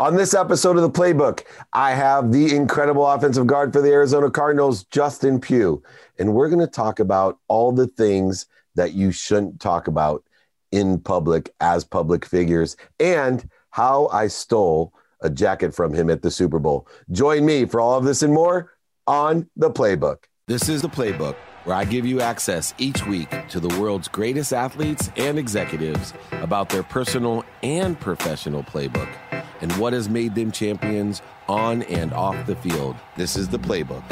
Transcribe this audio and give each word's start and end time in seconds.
On 0.00 0.16
this 0.16 0.34
episode 0.34 0.76
of 0.76 0.82
the 0.82 0.90
Playbook, 0.90 1.44
I 1.72 1.92
have 1.92 2.32
the 2.32 2.52
incredible 2.52 3.06
offensive 3.06 3.46
guard 3.46 3.72
for 3.72 3.80
the 3.80 3.92
Arizona 3.92 4.28
Cardinals, 4.28 4.82
Justin 4.86 5.40
Pugh. 5.40 5.80
And 6.18 6.34
we're 6.34 6.48
going 6.48 6.58
to 6.58 6.66
talk 6.66 6.98
about 6.98 7.38
all 7.46 7.70
the 7.70 7.86
things 7.86 8.46
that 8.74 8.94
you 8.94 9.12
shouldn't 9.12 9.60
talk 9.60 9.86
about 9.86 10.24
in 10.72 10.98
public 10.98 11.54
as 11.60 11.84
public 11.84 12.24
figures 12.24 12.76
and 12.98 13.48
how 13.70 14.08
I 14.08 14.26
stole 14.26 14.92
a 15.20 15.30
jacket 15.30 15.72
from 15.72 15.94
him 15.94 16.10
at 16.10 16.22
the 16.22 16.30
Super 16.32 16.58
Bowl. 16.58 16.88
Join 17.12 17.46
me 17.46 17.64
for 17.64 17.80
all 17.80 17.96
of 17.96 18.04
this 18.04 18.24
and 18.24 18.34
more 18.34 18.72
on 19.06 19.48
the 19.54 19.70
Playbook. 19.70 20.24
This 20.48 20.68
is 20.68 20.82
the 20.82 20.88
Playbook, 20.88 21.36
where 21.64 21.76
I 21.76 21.84
give 21.84 22.06
you 22.06 22.20
access 22.20 22.72
each 22.78 23.06
week 23.06 23.30
to 23.48 23.60
the 23.60 23.80
world's 23.80 24.08
greatest 24.08 24.52
athletes 24.52 25.10
and 25.16 25.38
executives 25.38 26.14
about 26.32 26.68
their 26.68 26.82
personal 26.82 27.44
and 27.62 27.98
professional 27.98 28.62
playbook 28.62 29.08
and 29.60 29.72
what 29.72 29.92
has 29.92 30.08
made 30.08 30.34
them 30.34 30.52
champions 30.52 31.22
on 31.48 31.82
and 31.84 32.12
off 32.12 32.46
the 32.46 32.56
field. 32.56 32.96
This 33.16 33.36
is 33.36 33.48
the 33.48 33.58
playbook. 33.58 34.02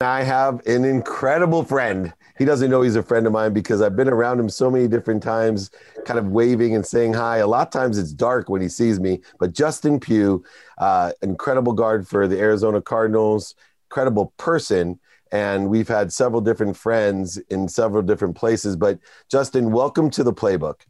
I 0.00 0.22
have 0.24 0.66
an 0.66 0.84
incredible 0.84 1.64
friend. 1.64 2.12
He 2.38 2.44
doesn't 2.44 2.70
know 2.70 2.82
he's 2.82 2.96
a 2.96 3.02
friend 3.02 3.26
of 3.26 3.32
mine 3.32 3.52
because 3.52 3.80
I've 3.80 3.94
been 3.94 4.08
around 4.08 4.40
him 4.40 4.48
so 4.48 4.70
many 4.70 4.88
different 4.88 5.22
times, 5.22 5.70
kind 6.04 6.18
of 6.18 6.28
waving 6.28 6.74
and 6.74 6.84
saying 6.84 7.14
hi. 7.14 7.38
A 7.38 7.46
lot 7.46 7.68
of 7.68 7.72
times 7.72 7.98
it's 7.98 8.12
dark 8.12 8.48
when 8.48 8.60
he 8.60 8.68
sees 8.68 8.98
me, 8.98 9.20
but 9.38 9.52
Justin 9.52 10.00
Pugh, 10.00 10.44
uh, 10.78 11.12
incredible 11.22 11.72
guard 11.72 12.08
for 12.08 12.26
the 12.26 12.38
Arizona 12.38 12.82
Cardinals, 12.82 13.54
incredible 13.90 14.32
person. 14.38 14.98
And 15.32 15.68
we've 15.68 15.88
had 15.88 16.12
several 16.12 16.40
different 16.40 16.76
friends 16.76 17.38
in 17.48 17.66
several 17.66 18.02
different 18.02 18.36
places. 18.36 18.76
But 18.76 18.98
Justin, 19.30 19.72
welcome 19.72 20.10
to 20.10 20.22
the 20.22 20.32
playbook. 20.32 20.82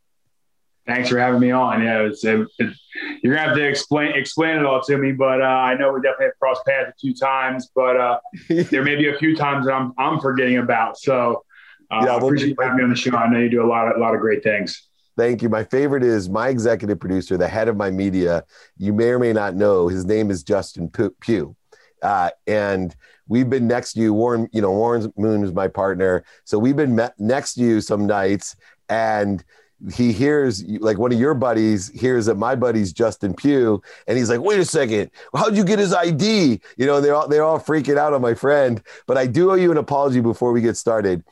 Thanks 0.86 1.08
for 1.08 1.18
having 1.18 1.40
me 1.40 1.52
on. 1.52 1.82
Yeah, 1.82 2.02
it 2.02 2.16
it, 2.24 2.48
it, 2.58 2.76
you're 3.22 3.34
gonna 3.34 3.46
have 3.46 3.56
to 3.56 3.64
explain 3.64 4.12
explain 4.16 4.56
it 4.56 4.64
all 4.64 4.82
to 4.82 4.98
me, 4.98 5.12
but 5.12 5.40
uh, 5.40 5.44
I 5.44 5.74
know 5.74 5.92
we 5.92 6.00
definitely 6.00 6.26
have 6.26 6.38
crossed 6.40 6.64
paths 6.66 6.90
a 6.90 6.94
few 7.00 7.14
times, 7.14 7.70
but 7.72 7.96
uh, 7.96 8.18
there 8.48 8.82
may 8.82 8.96
be 8.96 9.08
a 9.08 9.16
few 9.16 9.36
times 9.36 9.66
that 9.66 9.72
I'm 9.72 9.92
I'm 9.96 10.18
forgetting 10.18 10.58
about. 10.58 10.98
So 10.98 11.44
uh, 11.92 12.02
yeah, 12.04 12.14
I 12.14 12.16
appreciate 12.16 12.48
you 12.48 12.56
having 12.60 12.78
me 12.78 12.82
on 12.84 12.90
the 12.90 12.96
show. 12.96 13.16
I 13.16 13.28
know 13.28 13.38
you 13.38 13.48
do 13.48 13.64
a 13.64 13.66
lot 13.66 13.88
of 13.88 13.96
a 13.96 14.00
lot 14.00 14.14
of 14.14 14.20
great 14.20 14.42
things. 14.42 14.88
Thank 15.16 15.42
you. 15.42 15.48
My 15.48 15.62
favorite 15.62 16.02
is 16.02 16.28
my 16.28 16.48
executive 16.48 16.98
producer, 16.98 17.36
the 17.36 17.46
head 17.46 17.68
of 17.68 17.76
my 17.76 17.90
media. 17.90 18.44
You 18.76 18.92
may 18.92 19.10
or 19.10 19.18
may 19.18 19.32
not 19.32 19.54
know 19.54 19.86
his 19.86 20.04
name 20.04 20.30
is 20.30 20.42
Justin 20.42 20.88
Pugh. 20.88 21.54
Uh, 22.02 22.30
and 22.46 22.94
we've 23.28 23.48
been 23.48 23.66
next 23.66 23.94
to 23.94 24.00
you. 24.00 24.12
Warren, 24.12 24.48
you 24.52 24.60
know, 24.60 24.72
Warren 24.72 25.12
Moon 25.16 25.44
is 25.44 25.52
my 25.52 25.68
partner. 25.68 26.24
So 26.44 26.58
we've 26.58 26.76
been 26.76 27.00
next 27.18 27.54
to 27.54 27.60
you 27.60 27.80
some 27.80 28.06
nights 28.06 28.56
and 28.88 29.44
he 29.90 30.12
hears 30.12 30.62
like 30.64 30.98
one 30.98 31.12
of 31.12 31.18
your 31.18 31.34
buddies 31.34 31.88
hears 31.88 32.26
that 32.26 32.36
my 32.36 32.54
buddy's 32.54 32.92
Justin 32.92 33.34
Pugh, 33.34 33.82
and 34.06 34.16
he's 34.16 34.30
like, 34.30 34.40
"Wait 34.40 34.60
a 34.60 34.64
second, 34.64 35.10
how'd 35.34 35.56
you 35.56 35.64
get 35.64 35.78
his 35.78 35.92
ID?" 35.92 36.60
You 36.76 36.86
know, 36.86 37.00
they're 37.00 37.14
all 37.14 37.28
they're 37.28 37.42
all 37.42 37.58
freaking 37.58 37.98
out 37.98 38.12
on 38.12 38.20
my 38.20 38.34
friend. 38.34 38.82
But 39.06 39.18
I 39.18 39.26
do 39.26 39.50
owe 39.50 39.54
you 39.54 39.70
an 39.70 39.76
apology 39.76 40.20
before 40.20 40.52
we 40.52 40.60
get 40.60 40.76
started. 40.76 41.24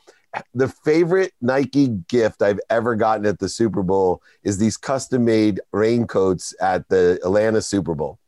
The 0.53 0.67
favorite 0.67 1.33
Nike 1.41 1.87
gift 2.07 2.41
I've 2.41 2.59
ever 2.69 2.95
gotten 2.95 3.25
at 3.25 3.39
the 3.39 3.49
Super 3.49 3.83
Bowl 3.83 4.21
is 4.43 4.57
these 4.57 4.77
custom 4.77 5.25
made 5.25 5.59
raincoats 5.71 6.53
at 6.61 6.87
the 6.89 7.19
Atlanta 7.23 7.61
Super 7.61 7.95
Bowl, 7.95 8.19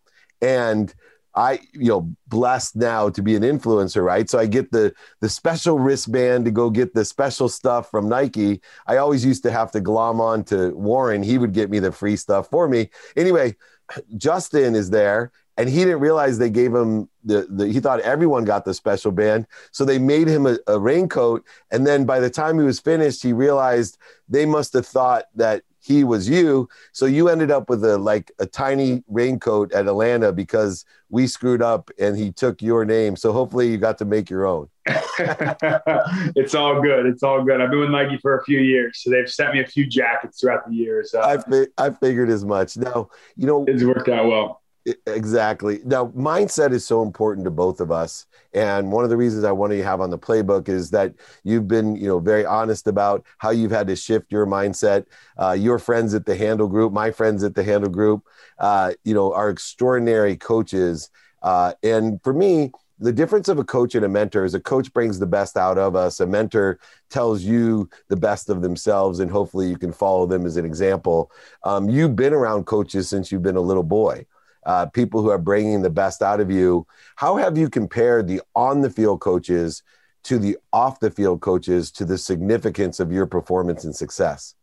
and 0.42 0.94
I, 1.36 1.60
you 1.74 1.90
know, 1.90 2.16
blessed 2.28 2.76
now 2.76 3.10
to 3.10 3.22
be 3.22 3.36
an 3.36 3.44
influencer, 3.44 4.04
right? 4.04 4.30
So 4.30 4.38
I 4.40 4.46
get 4.46 4.72
the 4.72 4.94
the 5.20 5.30
special 5.30 5.80
wristband 5.80 6.46
to 6.46 6.52
go 6.52 6.70
get 6.70 6.94
the 6.94 7.06
special 7.06 7.50
stuff 7.50 7.90
from 7.90 8.08
Nike. 8.08 8.62
I 8.88 8.98
always 8.98 9.26
used 9.26 9.44
to 9.44 9.52
have 9.52 9.72
to 9.72 9.82
glom 9.82 10.22
on 10.22 10.44
to 10.46 10.72
Warren. 10.72 11.24
He 11.24 11.38
would 11.38 11.54
get 11.54 11.70
me 11.70 11.80
the 11.80 11.92
free 11.92 12.16
stuff 12.16 12.50
for 12.50 12.68
me. 12.68 12.90
Anyway, 13.16 13.56
Justin 14.18 14.76
is 14.76 14.90
there 14.90 15.32
and 15.58 15.70
he 15.70 15.80
didn't 15.80 16.00
realize 16.00 16.38
they 16.38 16.50
gave 16.50 16.74
him 16.74 17.10
the, 17.24 17.48
the 17.50 17.68
he 17.68 17.80
thought 17.80 18.00
everyone 18.02 18.44
got 18.44 18.66
the 18.66 18.74
special 18.74 19.12
band 19.12 19.48
so 19.72 19.86
they 19.86 20.00
made 20.00 20.28
him 20.28 20.46
a, 20.46 20.58
a 20.68 20.80
raincoat 20.80 21.46
and 21.72 21.86
then 21.86 22.06
by 22.06 22.20
the 22.20 22.30
time 22.30 22.58
he 22.58 22.66
was 22.66 22.80
finished 22.80 23.22
he 23.22 23.34
realized 23.34 23.98
they 24.28 24.46
must 24.46 24.74
have 24.74 24.86
thought 24.86 25.26
that 25.36 25.64
he 25.84 26.04
was 26.04 26.30
you. 26.30 26.70
So 26.94 27.06
you 27.06 27.28
ended 27.28 27.52
up 27.52 27.70
with 27.70 27.84
a 27.84 27.98
like 27.98 28.32
a 28.40 28.46
tiny 28.46 29.04
raincoat 29.08 29.74
at 29.74 29.86
Atlanta 29.86 30.32
because 30.32 30.86
we 31.10 31.28
screwed 31.28 31.62
up 31.62 31.92
and 32.00 32.18
he 32.18 32.32
took 32.32 32.62
your 32.62 32.86
name. 32.86 33.18
So 33.18 33.34
hopefully 33.34 33.70
you 33.70 33.78
got 33.78 33.98
to 33.98 34.06
make 34.06 34.30
your 34.30 34.46
own. 34.46 34.70
it's 34.88 36.56
all 36.56 36.82
good. 36.82 37.06
It's 37.06 37.22
all 37.22 37.44
good. 37.44 37.60
I've 37.62 37.70
been 37.70 37.82
with 37.82 37.90
Nike 37.90 38.18
for 38.18 38.40
a 38.40 38.44
few 38.46 38.60
years, 38.60 39.02
so 39.04 39.12
they've 39.12 39.30
sent 39.30 39.54
me 39.54 39.62
a 39.62 39.68
few 39.68 39.86
jackets 39.86 40.40
throughout 40.40 40.68
the 40.68 40.74
years. 40.74 41.14
Uh, 41.14 41.22
I 41.22 41.38
fi- 41.38 41.68
I 41.78 41.90
figured 41.90 42.30
as 42.30 42.44
much. 42.44 42.78
Now 42.78 43.10
you 43.36 43.46
know 43.46 43.66
it's 43.68 43.84
worked 43.84 44.10
out 44.10 44.28
well. 44.28 44.63
Exactly. 45.08 45.80
Now, 45.86 46.08
mindset 46.08 46.74
is 46.74 46.86
so 46.86 47.04
important 47.04 47.46
to 47.46 47.52
both 47.52 47.80
of 47.80 47.90
us, 47.90 48.26
and 48.54 48.92
one 48.92 49.06
of 49.06 49.10
the 49.10 49.16
reasons 49.16 49.46
I 49.46 49.52
wanted 49.54 49.78
to 49.78 49.84
have 49.84 50.02
on 50.02 50.10
the 50.10 50.20
playbook 50.20 50.68
is 50.68 50.90
that 50.92 51.14
you've 51.46 51.70
been, 51.70 51.96
you 51.96 52.08
know, 52.08 52.20
very 52.20 52.46
honest 52.46 52.86
about 52.88 53.26
how 53.38 53.52
you've 53.52 53.72
had 53.72 53.88
to 53.88 53.96
shift 53.96 54.30
your 54.30 54.46
mindset. 54.46 55.06
Uh, 55.42 55.54
your 55.54 55.80
friends 55.80 56.14
at 56.14 56.26
the 56.26 56.36
Handle 56.36 56.68
Group, 56.68 56.92
my 56.92 57.12
friends 57.12 57.46
at 57.46 57.56
the 57.56 57.64
Handle 57.64 57.90
Group, 57.90 58.24
uh, 58.60 58.92
you 59.06 59.14
know, 59.14 59.34
are 59.34 59.50
extraordinary 59.50 60.36
coaches. 60.36 61.10
Uh, 61.42 61.74
and 61.82 62.22
for 62.22 62.34
me, 62.34 62.72
the 63.00 63.14
difference 63.14 63.48
of 63.48 63.60
a 63.60 63.64
coach 63.64 63.96
and 63.96 64.06
a 64.06 64.10
mentor 64.10 64.44
is 64.44 64.54
a 64.54 64.60
coach 64.60 64.92
brings 64.94 65.18
the 65.18 65.26
best 65.26 65.56
out 65.56 65.78
of 65.78 65.96
us. 65.96 66.20
A 66.20 66.28
mentor 66.28 66.78
tells 67.10 67.42
you 67.42 67.90
the 68.10 68.16
best 68.18 68.50
of 68.50 68.62
themselves, 68.62 69.20
and 69.20 69.32
hopefully 69.32 69.70
you 69.70 69.78
can 69.78 69.94
follow 69.94 70.26
them 70.26 70.46
as 70.46 70.58
an 70.58 70.66
example. 70.66 71.32
Um, 71.64 71.90
you've 71.90 72.16
been 72.18 72.34
around 72.34 72.66
coaches 72.66 73.08
since 73.10 73.32
you've 73.32 73.42
been 73.44 73.56
a 73.56 73.62
little 73.62 73.84
boy 73.84 74.26
uh, 74.66 74.86
people 74.88 75.22
who 75.22 75.30
are 75.30 75.38
bringing 75.38 75.82
the 75.82 75.90
best 75.90 76.22
out 76.22 76.40
of 76.40 76.52
you. 76.52 76.86
How 77.16 77.38
have 77.38 77.58
you 77.58 77.70
compared 77.70 78.28
the 78.28 78.42
on 78.56 78.82
the 78.82 78.90
field 78.90 79.22
coaches 79.22 79.84
to 80.24 80.40
the 80.40 80.58
off 80.72 81.00
the 81.00 81.12
field 81.12 81.42
coaches 81.42 81.92
to 81.92 82.06
the 82.06 82.18
significance 82.18 83.00
of 83.00 83.12
your 83.12 83.26
performance 83.26 83.84
and 83.84 83.96
success? 83.96 84.56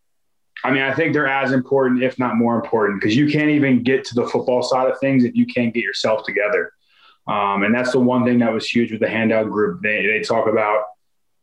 I 0.62 0.71
mean, 0.71 0.83
I 0.83 0.94
think 0.94 1.15
they're 1.15 1.27
as 1.27 1.53
important, 1.53 2.03
if 2.03 2.19
not 2.19 2.37
more 2.37 2.55
important, 2.55 3.00
because 3.00 3.16
you 3.16 3.31
can't 3.31 3.50
even 3.50 3.83
get 3.83 4.05
to 4.06 4.15
the 4.15 4.27
football 4.27 4.62
side 4.62 4.91
of 4.91 4.99
things 4.99 5.25
if 5.25 5.34
you 5.34 5.47
can't 5.47 5.72
get 5.72 5.83
yourself 5.83 6.25
together. 6.25 6.72
Um, 7.27 7.62
and 7.62 7.75
that's 7.75 7.93
the 7.93 8.00
one 8.00 8.25
thing 8.25 8.38
that 8.41 8.53
was 8.53 8.67
huge 8.67 8.91
with 8.91 9.00
the 9.00 9.09
Handle 9.09 9.44
Group. 9.44 9.82
They, 9.82 10.06
they 10.06 10.21
talk 10.21 10.49
about 10.49 10.84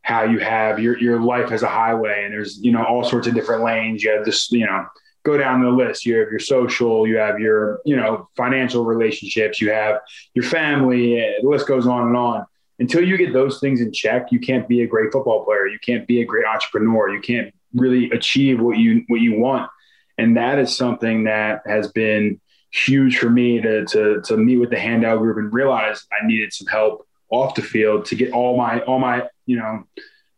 how 0.01 0.23
you 0.23 0.39
have 0.39 0.79
your, 0.79 0.97
your 0.99 1.19
life 1.19 1.51
as 1.51 1.63
a 1.63 1.67
highway 1.67 2.23
and 2.23 2.33
there's, 2.33 2.59
you 2.59 2.71
know, 2.71 2.83
all 2.83 3.03
sorts 3.03 3.27
of 3.27 3.33
different 3.33 3.63
lanes. 3.63 4.03
You 4.03 4.11
have 4.11 4.25
this, 4.25 4.51
you 4.51 4.65
know, 4.65 4.85
go 5.27 5.37
down 5.37 5.61
the 5.61 5.69
list. 5.69 6.05
You 6.05 6.17
have 6.19 6.29
your 6.29 6.39
social, 6.39 7.05
you 7.05 7.17
have 7.17 7.39
your, 7.39 7.81
you 7.85 7.95
know, 7.95 8.29
financial 8.37 8.85
relationships, 8.85 9.59
you 9.59 9.69
have 9.71 9.99
your 10.33 10.45
family, 10.45 11.15
the 11.41 11.47
list 11.47 11.67
goes 11.67 11.85
on 11.85 12.07
and 12.07 12.17
on. 12.17 12.45
Until 12.79 13.03
you 13.03 13.17
get 13.17 13.33
those 13.33 13.59
things 13.59 13.81
in 13.81 13.91
check, 13.91 14.31
you 14.31 14.39
can't 14.39 14.67
be 14.67 14.83
a 14.83 14.87
great 14.87 15.11
football 15.11 15.43
player. 15.43 15.67
You 15.67 15.79
can't 15.79 16.07
be 16.07 16.21
a 16.21 16.25
great 16.25 16.45
entrepreneur. 16.45 17.09
You 17.09 17.21
can't 17.21 17.53
really 17.73 18.09
achieve 18.11 18.61
what 18.61 18.77
you 18.77 19.03
what 19.07 19.19
you 19.19 19.39
want. 19.39 19.69
And 20.17 20.37
that 20.37 20.59
is 20.59 20.75
something 20.75 21.25
that 21.25 21.61
has 21.65 21.91
been 21.91 22.39
huge 22.71 23.17
for 23.17 23.29
me 23.29 23.59
to 23.61 23.85
to 23.85 24.21
to 24.21 24.37
meet 24.37 24.57
with 24.57 24.69
the 24.69 24.79
Handle 24.79 25.17
Group 25.17 25.37
and 25.37 25.51
realize 25.51 26.05
I 26.11 26.25
needed 26.25 26.53
some 26.53 26.67
help 26.67 27.07
off 27.29 27.55
the 27.55 27.63
field 27.63 28.05
to 28.05 28.15
get 28.15 28.31
all 28.31 28.57
my 28.57 28.81
all 28.81 28.99
my, 28.99 29.23
you 29.47 29.57
know, 29.57 29.83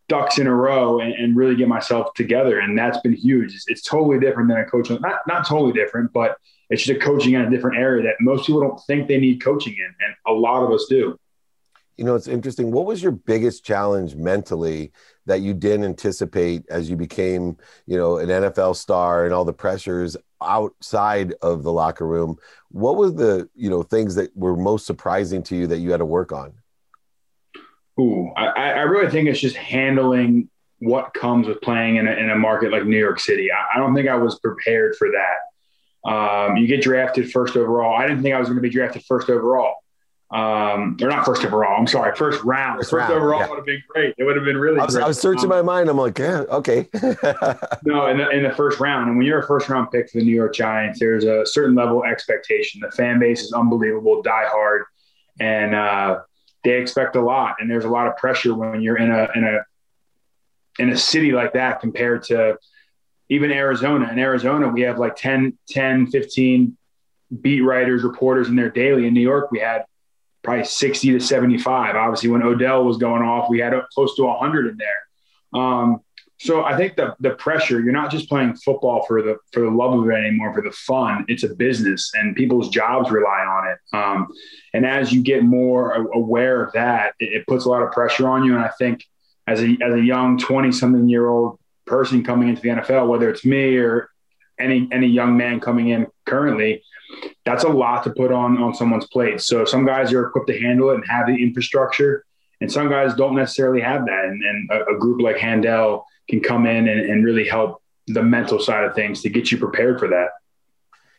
ducks 0.10 0.40
in 0.40 0.48
a 0.48 0.54
row 0.54 1.00
and, 1.00 1.14
and, 1.14 1.38
really 1.38 1.56
get 1.56 1.70
myself 1.70 2.14
together. 2.16 2.60
And 2.60 2.78
that's 2.78 3.00
been 3.00 3.14
huge. 3.14 3.54
It's, 3.54 3.66
it's, 3.68 3.84
totally 3.84 4.20
different 4.20 4.50
than 4.50 4.58
a 4.58 4.66
coach. 4.66 4.90
Not, 4.90 5.22
not 5.28 5.48
totally 5.48 5.72
different, 5.72 6.12
but 6.12 6.36
it's 6.70 6.84
just 6.84 6.98
a 6.98 7.02
coaching 7.02 7.36
in 7.36 7.42
a 7.42 7.50
different 7.50 7.78
area 7.78 8.04
that 8.04 8.16
most 8.20 8.46
people 8.46 8.60
don't 8.60 8.82
think 8.88 9.08
they 9.08 9.20
need 9.20 9.42
coaching 9.42 9.74
in. 9.74 9.86
And 9.86 10.16
a 10.28 10.34
lot 10.34 10.64
of 10.64 10.72
us 10.72 10.88
do. 10.90 11.18
You 11.96 12.06
know, 12.06 12.16
it's 12.16 12.28
interesting. 12.28 12.72
What 12.72 12.86
was 12.86 13.04
your 13.04 13.12
biggest 13.12 13.64
challenge 13.64 14.16
mentally 14.16 14.92
that 15.26 15.42
you 15.42 15.54
didn't 15.54 15.86
anticipate 15.86 16.66
as 16.70 16.90
you 16.90 16.96
became, 16.96 17.58
you 17.86 17.98
know, 17.98 18.18
an 18.18 18.30
NFL 18.30 18.76
star 18.76 19.26
and 19.26 19.34
all 19.34 19.46
the 19.46 19.54
pressures 19.54 20.18
outside 20.42 21.34
of 21.42 21.64
the 21.64 21.72
locker 21.72 22.08
room? 22.08 22.38
What 22.70 22.96
were 22.96 23.10
the, 23.12 23.50
you 23.54 23.70
know, 23.70 23.84
things 23.84 24.16
that 24.16 24.36
were 24.36 24.56
most 24.56 24.86
surprising 24.86 25.44
to 25.44 25.56
you 25.56 25.68
that 25.68 25.80
you 25.80 25.92
had 25.92 25.98
to 25.98 26.06
work 26.06 26.32
on? 26.32 26.54
Ooh, 28.00 28.32
I, 28.38 28.72
I 28.72 28.82
really 28.82 29.12
think 29.12 29.28
it's 29.28 29.40
just 29.40 29.58
handling 29.58 30.50
what 30.80 31.14
comes 31.14 31.48
with 31.48 31.62
playing 31.62 31.98
in 31.98 32.08
a, 32.08 32.12
in 32.12 32.30
a 32.30 32.36
market 32.36 32.72
like 32.72 32.86
New 32.86 32.98
York 32.98 33.20
City. 33.20 33.52
I, 33.52 33.76
I 33.76 33.78
don't 33.78 33.94
think 33.94 34.08
I 34.08 34.16
was 34.16 34.40
prepared 34.40 34.96
for 34.96 35.10
that. 35.12 36.10
Um, 36.10 36.56
you 36.56 36.68
get 36.68 36.82
drafted 36.82 37.32
first 37.32 37.58
overall. 37.58 37.98
I 37.98 38.08
didn't 38.08 38.24
think 38.24 38.34
I 38.34 38.40
was 38.40 38.48
going 38.48 38.58
to 38.58 38.62
be 38.62 38.70
drafted 38.70 39.04
first 39.04 39.30
overall. 39.30 39.76
Um, 40.32 40.96
or 41.02 41.10
not 41.10 41.26
first 41.26 41.44
overall. 41.44 41.78
I'm 41.78 41.88
sorry, 41.88 42.16
first 42.16 42.44
round. 42.44 42.78
First, 42.78 42.92
first 42.92 43.10
round, 43.10 43.14
overall 43.14 43.40
yeah. 43.40 43.50
would 43.50 43.58
have 43.58 43.66
been 43.66 43.82
great. 43.88 44.14
It 44.18 44.24
would 44.24 44.36
have 44.36 44.46
been 44.46 44.58
really. 44.58 44.80
I 44.80 44.86
was, 44.86 44.96
I 44.96 45.08
was 45.08 45.20
searching 45.20 45.46
um, 45.46 45.50
my 45.50 45.62
mind. 45.64 45.90
I'm 45.90 45.98
like, 45.98 46.20
yeah, 46.20 46.42
okay. 46.50 46.88
no, 47.84 48.06
in 48.06 48.18
the, 48.20 48.30
in 48.32 48.44
the 48.44 48.54
first 48.56 48.80
round, 48.80 49.10
and 49.10 49.18
when 49.18 49.26
you're 49.26 49.40
a 49.40 49.48
first 49.48 49.68
round 49.70 49.90
pick 49.90 50.08
for 50.12 50.20
the 50.20 50.24
New 50.24 50.36
York 50.36 50.54
Giants, 50.54 51.00
there's 51.00 51.26
a 51.26 51.48
certain 51.48 51.74
level 51.74 52.04
of 52.04 52.10
expectation. 52.12 52.80
The 52.80 52.92
fan 52.92 53.18
base 53.18 53.42
is 53.42 53.54
unbelievable, 53.54 54.22
die 54.22 54.46
hard, 54.46 54.84
and 55.40 55.74
uh, 55.74 56.20
they 56.64 56.82
expect 56.82 57.16
a 57.16 57.22
lot 57.22 57.56
and 57.60 57.70
there's 57.70 57.86
a 57.86 57.90
lot 57.90 58.08
of 58.08 58.18
pressure 58.18 58.54
when 58.54 58.82
you're 58.82 58.98
in 58.98 59.12
a 59.12 59.30
in 59.36 59.44
a 59.44 59.60
in 60.80 60.90
a 60.90 60.98
city 60.98 61.32
like 61.32 61.54
that 61.54 61.80
compared 61.82 62.24
to 62.24 62.58
even 63.30 63.52
Arizona. 63.52 64.10
In 64.12 64.18
Arizona, 64.18 64.68
we 64.68 64.82
have 64.82 64.98
like 64.98 65.16
10, 65.16 65.58
10, 65.70 66.08
15 66.08 66.76
beat 67.42 67.62
writers, 67.62 68.04
reporters 68.04 68.50
in 68.50 68.56
there 68.56 68.72
daily. 68.72 69.06
In 69.06 69.14
New 69.14 69.22
York, 69.22 69.52
we 69.52 69.60
had 69.60 69.86
probably 70.42 70.66
60 70.66 71.12
to 71.12 71.20
75. 71.20 71.96
Obviously, 71.96 72.30
when 72.30 72.42
Odell 72.42 72.84
was 72.84 72.98
going 72.98 73.22
off, 73.22 73.50
we 73.50 73.60
had 73.60 73.74
close 73.94 74.16
to 74.16 74.24
100 74.24 74.68
in 74.68 74.78
there. 74.78 75.62
Um, 75.62 76.02
so 76.40 76.64
I 76.64 76.78
think 76.78 76.96
the 76.96 77.16
the 77.20 77.32
pressure, 77.32 77.82
you're 77.82 77.92
not 77.92 78.12
just 78.12 78.30
playing 78.30 78.56
football 78.56 79.06
for 79.06 79.22
the 79.22 79.38
for 79.52 79.60
the 79.60 79.70
love 79.70 80.00
of 80.00 80.10
it 80.10 80.14
anymore, 80.14 80.54
for 80.54 80.62
the 80.62 80.72
fun. 80.72 81.26
It's 81.28 81.44
a 81.44 81.54
business 81.54 82.12
and 82.16 82.34
people's 82.34 82.70
jobs 82.70 83.12
rely 83.12 83.42
on 83.42 83.68
it. 83.68 83.78
Um, 83.94 84.28
and 84.74 84.86
as 84.86 85.12
you 85.12 85.22
get 85.22 85.44
more 85.44 85.92
aware 86.14 86.64
of 86.64 86.72
that, 86.74 87.14
it, 87.20 87.34
it, 87.34 87.48
puts 87.48 87.66
a 87.66 87.70
lot 87.70 87.82
of 87.82 87.92
pressure 87.92 88.30
on 88.30 88.46
you. 88.46 88.56
And 88.56 88.64
I 88.64 88.72
think 88.80 89.04
as 89.48 89.62
a 89.62 89.78
as 89.82 89.94
a 89.94 90.00
young 90.00 90.38
20 90.38 90.72
something 90.72 91.10
year 91.10 91.28
old 91.28 91.60
person 91.86 92.24
coming 92.24 92.48
into 92.48 92.62
the 92.62 92.70
NFL, 92.70 93.10
whether 93.10 93.30
it's 93.30 93.44
me 93.44 93.76
or 93.76 94.10
any 94.58 94.88
any 94.94 95.08
young 95.08 95.36
man 95.36 95.60
coming 95.60 95.90
in 95.90 96.08
currently, 96.26 96.84
that's 97.44 97.66
a 97.66 97.70
lot 97.70 98.06
to 98.06 98.12
put 98.12 98.32
on 98.32 98.58
on 98.64 98.74
someone's 98.74 99.08
plate. 99.08 99.42
So 99.42 99.66
some 99.66 99.86
guys 99.86 100.14
are 100.14 100.28
equipped 100.28 100.48
to 100.48 100.58
handle 100.58 100.92
it 100.92 100.96
and 100.96 101.06
have 101.10 101.28
the 101.28 101.36
infrastructure, 101.36 102.24
and 102.62 102.72
some 102.72 102.88
guys 102.88 103.14
don't 103.14 103.36
necessarily 103.36 103.82
have 103.82 104.06
that. 104.06 104.24
And, 104.24 104.42
and 104.42 104.72
a, 104.72 104.96
a 104.96 104.98
group 104.98 105.20
like 105.20 105.36
Handle 105.36 106.06
can 106.30 106.42
come 106.42 106.66
in 106.66 106.88
and, 106.88 107.02
and 107.02 107.26
really 107.26 107.48
help 107.48 107.82
the 108.08 108.24
mental 108.24 108.60
side 108.60 108.84
of 108.84 108.96
things 108.96 109.22
to 109.22 109.30
get 109.30 109.52
you 109.52 109.58
prepared 109.58 110.00
for 110.00 110.08
that. 110.08 110.30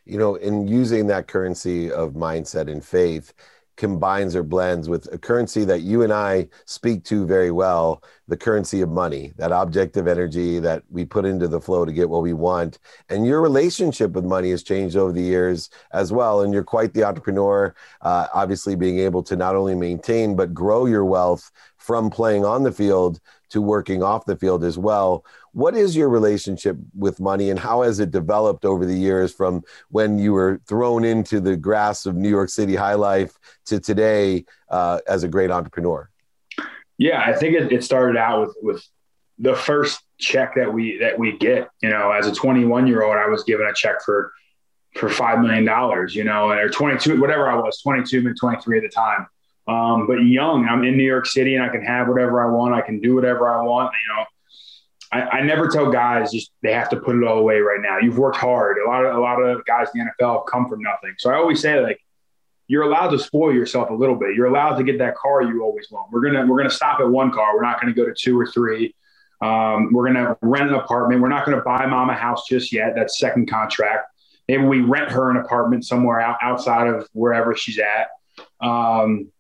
You 0.05 0.19
know, 0.19 0.37
in 0.37 0.67
using 0.67 1.07
that 1.09 1.29
currency 1.29 1.91
of 1.93 2.13
mindset 2.13 2.71
and 2.71 2.85
faith, 2.85 3.33
combines 3.81 4.37
or 4.37 4.43
blends 4.43 4.91
with 4.91 5.11
a 5.11 5.17
currency 5.17 5.65
that 5.65 5.81
you 5.81 6.03
and 6.03 6.13
I 6.13 6.49
speak 6.67 7.03
to 7.05 7.27
very 7.27 7.51
well 7.51 8.05
the 8.29 8.37
currency 8.37 8.83
of 8.83 8.91
money, 8.91 9.33
that 9.39 9.53
objective 9.53 10.07
energy 10.07 10.59
that 10.59 10.83
we 10.91 11.07
put 11.07 11.25
into 11.25 11.49
the 11.49 11.63
flow 11.63 11.87
to 11.87 11.93
get 11.93 12.11
what 12.11 12.21
we 12.21 12.35
want. 12.35 12.79
And 13.09 13.25
your 13.25 13.41
relationship 13.41 14.13
with 14.13 14.27
money 14.27 14.51
has 14.51 14.63
changed 14.63 14.97
over 14.97 15.13
the 15.13 15.23
years 15.23 15.71
as 15.93 16.13
well. 16.13 16.43
And 16.43 16.53
you're 16.53 16.63
quite 16.63 16.93
the 16.93 17.05
entrepreneur, 17.05 17.75
uh, 18.03 18.27
obviously, 18.35 18.77
being 18.77 18.99
able 18.99 19.23
to 19.23 19.35
not 19.35 19.57
only 19.57 19.75
maintain, 19.75 20.37
but 20.37 20.53
grow 20.53 20.85
your 20.85 21.07
wealth 21.07 21.51
from 21.79 22.11
playing 22.11 22.45
on 22.45 22.65
the 22.65 22.73
field 22.73 23.19
to 23.51 23.61
working 23.61 24.03
off 24.03 24.25
the 24.25 24.37
field 24.37 24.65
as 24.65 24.79
well. 24.79 25.25
What 25.53 25.75
is 25.75 25.97
your 25.97 26.09
relationship 26.09 26.77
with 26.97 27.21
money 27.21 27.51
and 27.51 27.59
how 27.59 27.83
has 27.83 28.01
it 28.01 28.11
developed 28.11 28.65
over 28.65 28.87
the 28.87 28.95
years 28.95 29.33
from 29.33 29.63
when 29.91 30.19
you 30.19 30.33
were 30.33 30.61
thrown 30.67 31.05
into 31.05 31.41
the 31.41 31.57
grass 31.57 32.07
of 32.07 32.17
New 32.17 32.29
York 32.29 32.49
City 32.49 32.75
high 32.75 32.95
life 32.95 33.37
to 33.67 33.81
today 33.81 34.45
uh, 34.69 35.01
as 35.07 35.23
a 35.23 35.29
great 35.29 35.51
entrepreneur? 35.51 36.09
Yeah, 36.99 37.23
I 37.25 37.33
think 37.33 37.57
it, 37.57 37.73
it 37.73 37.85
started 37.85 38.17
out 38.17 38.41
with, 38.41 38.57
with 38.63 38.89
the 39.39 39.57
first 39.57 40.03
check 40.19 40.55
that 40.55 40.73
we 40.73 40.99
that 40.99 41.19
we 41.19 41.37
get. 41.39 41.69
You 41.83 41.89
know, 41.89 42.13
as 42.13 42.27
a 42.27 42.33
21 42.33 42.87
year 42.87 43.03
old, 43.03 43.17
I 43.17 43.27
was 43.27 43.43
given 43.45 43.67
a 43.67 43.73
check 43.75 43.97
for 44.05 44.33
for 44.95 45.09
five 45.09 45.41
million 45.41 45.65
dollars. 45.65 46.15
You 46.15 46.25
know, 46.25 46.51
or 46.51 46.69
22, 46.69 47.21
whatever 47.21 47.51
I 47.51 47.57
was, 47.57 47.81
22, 47.83 48.23
maybe 48.23 48.35
23 48.39 48.79
at 48.79 48.83
the 48.83 48.89
time. 48.91 49.27
Um, 49.67 50.07
but 50.07 50.15
young, 50.15 50.67
I'm 50.67 50.85
in 50.85 50.97
New 50.97 51.05
York 51.05 51.27
City 51.27 51.55
and 51.55 51.65
I 51.65 51.69
can 51.69 51.83
have 51.83 52.09
whatever 52.09 52.45
I 52.45 52.53
want. 52.53 52.75
I 52.75 52.81
can 52.81 53.01
do 53.01 53.15
whatever 53.15 53.49
I 53.49 53.63
want. 53.63 53.93
You 53.93 54.15
know, 54.15 54.25
I, 55.13 55.39
I, 55.39 55.43
never 55.43 55.69
tell 55.69 55.91
guys 55.91 56.33
just 56.33 56.51
they 56.63 56.73
have 56.73 56.89
to 56.91 56.97
put 56.97 57.17
it 57.17 57.25
all 57.25 57.39
away 57.39 57.61
right 57.61 57.81
now. 57.81 57.99
You've 57.99 58.19
worked 58.19 58.37
hard. 58.37 58.79
A 58.79 58.89
lot 58.89 59.05
of 59.05 59.15
a 59.15 59.21
lot 59.21 59.41
of 59.41 59.65
guys 59.67 59.89
in 59.95 60.01
the 60.01 60.25
NFL 60.25 60.39
have 60.39 60.47
come 60.47 60.69
from 60.69 60.81
nothing. 60.81 61.15
So 61.19 61.31
I 61.31 61.37
always 61.37 61.61
say 61.61 61.81
like 61.81 62.01
you're 62.69 62.85
allowed 62.85 63.09
to 63.11 63.19
spoil 63.19 63.53
yourself 63.53 63.91
a 63.91 63.95
little 63.95 64.15
bit. 64.15 64.37
You're 64.37 64.47
allowed 64.47 64.77
to 64.77 64.85
get 64.85 64.99
that 64.99 65.17
car 65.17 65.43
you 65.43 65.63
always 65.63 65.89
want. 65.91 66.13
We're 66.13 66.23
gonna 66.23 66.47
we're 66.47 66.57
gonna 66.57 66.71
stop 66.71 67.01
at 67.01 67.09
one 67.09 67.33
car. 67.33 67.55
We're 67.55 67.63
not 67.63 67.81
gonna 67.81 67.93
go 67.93 68.07
to 68.07 68.15
two 68.17 68.39
or 68.39 68.47
three. 68.47 68.95
Um, 69.41 69.93
we're 69.93 70.07
gonna 70.07 70.37
rent 70.41 70.69
an 70.69 70.75
apartment. 70.75 71.21
We're 71.21 71.29
not 71.29 71.45
gonna 71.45 71.63
buy 71.63 71.87
mom 71.87 72.11
a 72.11 72.15
house 72.15 72.45
just 72.49 72.73
yet. 72.73 72.93
That's 72.95 73.19
second 73.19 73.51
contract. 73.51 74.07
Maybe 74.49 74.65
we 74.65 74.81
rent 74.81 75.11
her 75.11 75.31
an 75.31 75.37
apartment 75.37 75.85
somewhere 75.85 76.21
out, 76.21 76.37
outside 76.43 76.87
of 76.87 77.09
wherever 77.13 77.57
she's 77.57 77.79
at. 77.81 78.09
Um, 78.61 79.33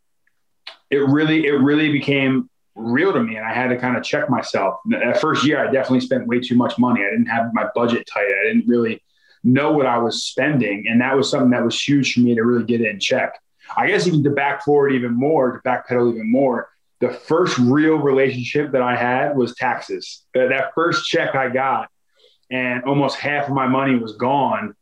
it 0.90 0.98
really 0.98 1.46
it 1.46 1.52
really 1.52 1.92
became 1.92 2.48
real 2.74 3.12
to 3.12 3.22
me 3.22 3.36
and 3.36 3.44
I 3.44 3.52
had 3.52 3.68
to 3.68 3.76
kind 3.76 3.96
of 3.96 4.02
check 4.02 4.30
myself. 4.30 4.80
That 4.86 5.20
first 5.20 5.44
year 5.44 5.58
I 5.58 5.70
definitely 5.70 6.00
spent 6.00 6.26
way 6.26 6.40
too 6.40 6.56
much 6.56 6.78
money. 6.78 7.02
I 7.02 7.10
didn't 7.10 7.26
have 7.26 7.52
my 7.52 7.66
budget 7.74 8.08
tight. 8.12 8.26
I 8.26 8.48
didn't 8.48 8.66
really 8.66 9.02
know 9.42 9.72
what 9.72 9.86
I 9.86 9.98
was 9.98 10.24
spending. 10.24 10.86
And 10.88 11.00
that 11.00 11.16
was 11.16 11.30
something 11.30 11.50
that 11.50 11.64
was 11.64 11.80
huge 11.80 12.14
for 12.14 12.20
me 12.20 12.34
to 12.34 12.42
really 12.42 12.64
get 12.64 12.80
in 12.80 13.00
check. 13.00 13.38
I 13.76 13.88
guess 13.88 14.06
even 14.06 14.22
to 14.24 14.30
back 14.30 14.64
forward 14.64 14.92
even 14.92 15.14
more, 15.14 15.52
to 15.52 15.68
backpedal 15.68 16.12
even 16.12 16.30
more, 16.30 16.68
the 17.00 17.10
first 17.10 17.56
real 17.58 17.96
relationship 17.96 18.72
that 18.72 18.82
I 18.82 18.96
had 18.96 19.36
was 19.36 19.54
taxes. 19.54 20.22
That 20.34 20.72
first 20.74 21.06
check 21.06 21.34
I 21.34 21.48
got 21.48 21.88
and 22.50 22.84
almost 22.84 23.16
half 23.16 23.48
of 23.48 23.54
my 23.54 23.66
money 23.66 23.96
was 23.96 24.12
gone 24.16 24.74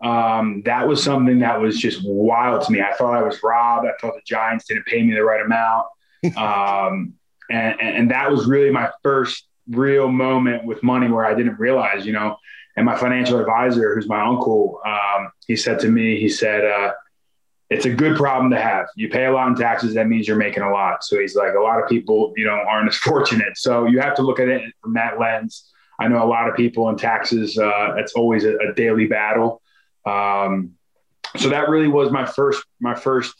um, 0.00 0.62
that 0.64 0.86
was 0.86 1.02
something 1.02 1.40
that 1.40 1.60
was 1.60 1.78
just 1.78 2.00
wild 2.04 2.62
to 2.62 2.72
me. 2.72 2.80
I 2.80 2.92
thought 2.94 3.14
I 3.14 3.22
was 3.22 3.42
robbed. 3.42 3.86
I 3.86 3.92
thought 4.00 4.14
the 4.14 4.22
Giants 4.24 4.66
didn't 4.66 4.86
pay 4.86 5.02
me 5.02 5.14
the 5.14 5.24
right 5.24 5.44
amount. 5.44 5.86
Um, 6.36 7.14
and, 7.48 7.80
and 7.80 8.10
that 8.10 8.28
was 8.28 8.46
really 8.46 8.70
my 8.70 8.90
first 9.04 9.46
real 9.70 10.08
moment 10.08 10.64
with 10.64 10.82
money 10.82 11.08
where 11.08 11.24
I 11.24 11.32
didn't 11.34 11.60
realize, 11.60 12.04
you 12.04 12.12
know, 12.12 12.36
and 12.76 12.84
my 12.84 12.96
financial 12.96 13.38
advisor, 13.38 13.94
who's 13.94 14.08
my 14.08 14.20
uncle, 14.20 14.80
um, 14.86 15.30
he 15.46 15.56
said 15.56 15.78
to 15.80 15.88
me, 15.88 16.18
he 16.18 16.28
said, 16.28 16.64
uh, 16.64 16.92
it's 17.70 17.84
a 17.84 17.90
good 17.90 18.16
problem 18.16 18.50
to 18.50 18.60
have. 18.60 18.86
You 18.96 19.08
pay 19.08 19.26
a 19.26 19.32
lot 19.32 19.48
in 19.48 19.54
taxes. 19.54 19.94
That 19.94 20.08
means 20.08 20.26
you're 20.26 20.36
making 20.36 20.62
a 20.62 20.70
lot. 20.70 21.04
So 21.04 21.18
he's 21.18 21.36
like, 21.36 21.54
a 21.54 21.60
lot 21.60 21.82
of 21.82 21.88
people, 21.88 22.32
you 22.36 22.46
know, 22.46 22.52
aren't 22.68 22.88
as 22.88 22.96
fortunate. 22.96 23.56
So 23.56 23.86
you 23.86 24.00
have 24.00 24.14
to 24.16 24.22
look 24.22 24.40
at 24.40 24.48
it 24.48 24.62
from 24.82 24.94
that 24.94 25.18
lens. 25.18 25.70
I 26.00 26.08
know 26.08 26.22
a 26.22 26.26
lot 26.26 26.48
of 26.48 26.56
people 26.56 26.88
in 26.88 26.96
taxes, 26.96 27.58
uh, 27.58 27.94
it's 27.96 28.12
always 28.14 28.44
a, 28.44 28.56
a 28.56 28.72
daily 28.74 29.06
battle. 29.06 29.60
Um, 30.08 30.72
so 31.36 31.50
that 31.50 31.68
really 31.68 31.88
was 31.88 32.10
my 32.10 32.24
first 32.24 32.64
my 32.80 32.94
first 32.94 33.34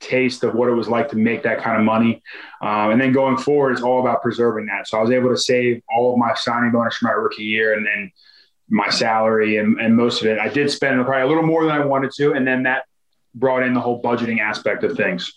taste 0.00 0.44
of 0.44 0.54
what 0.54 0.68
it 0.68 0.72
was 0.72 0.88
like 0.88 1.08
to 1.08 1.16
make 1.16 1.42
that 1.42 1.62
kind 1.62 1.78
of 1.78 1.84
money. 1.84 2.22
Um, 2.60 2.90
and 2.90 3.00
then 3.00 3.12
going 3.12 3.38
forward, 3.38 3.72
it's 3.72 3.82
all 3.82 4.00
about 4.00 4.22
preserving 4.22 4.66
that. 4.66 4.86
So 4.86 4.98
I 4.98 5.00
was 5.00 5.10
able 5.10 5.30
to 5.30 5.36
save 5.36 5.82
all 5.88 6.12
of 6.12 6.18
my 6.18 6.34
signing 6.34 6.72
bonus 6.72 6.96
for 6.96 7.06
my 7.06 7.12
rookie 7.12 7.44
year 7.44 7.74
and 7.74 7.86
then 7.86 8.12
my 8.68 8.90
salary 8.90 9.56
and, 9.56 9.80
and 9.80 9.96
most 9.96 10.20
of 10.20 10.26
it. 10.26 10.38
I 10.38 10.48
did 10.48 10.70
spend 10.70 11.04
probably 11.04 11.22
a 11.22 11.26
little 11.26 11.42
more 11.42 11.64
than 11.64 11.72
I 11.72 11.84
wanted 11.84 12.10
to. 12.16 12.32
And 12.32 12.46
then 12.46 12.64
that 12.64 12.84
brought 13.34 13.62
in 13.62 13.74
the 13.74 13.80
whole 13.80 14.02
budgeting 14.02 14.40
aspect 14.40 14.84
of 14.84 14.96
things. 14.96 15.32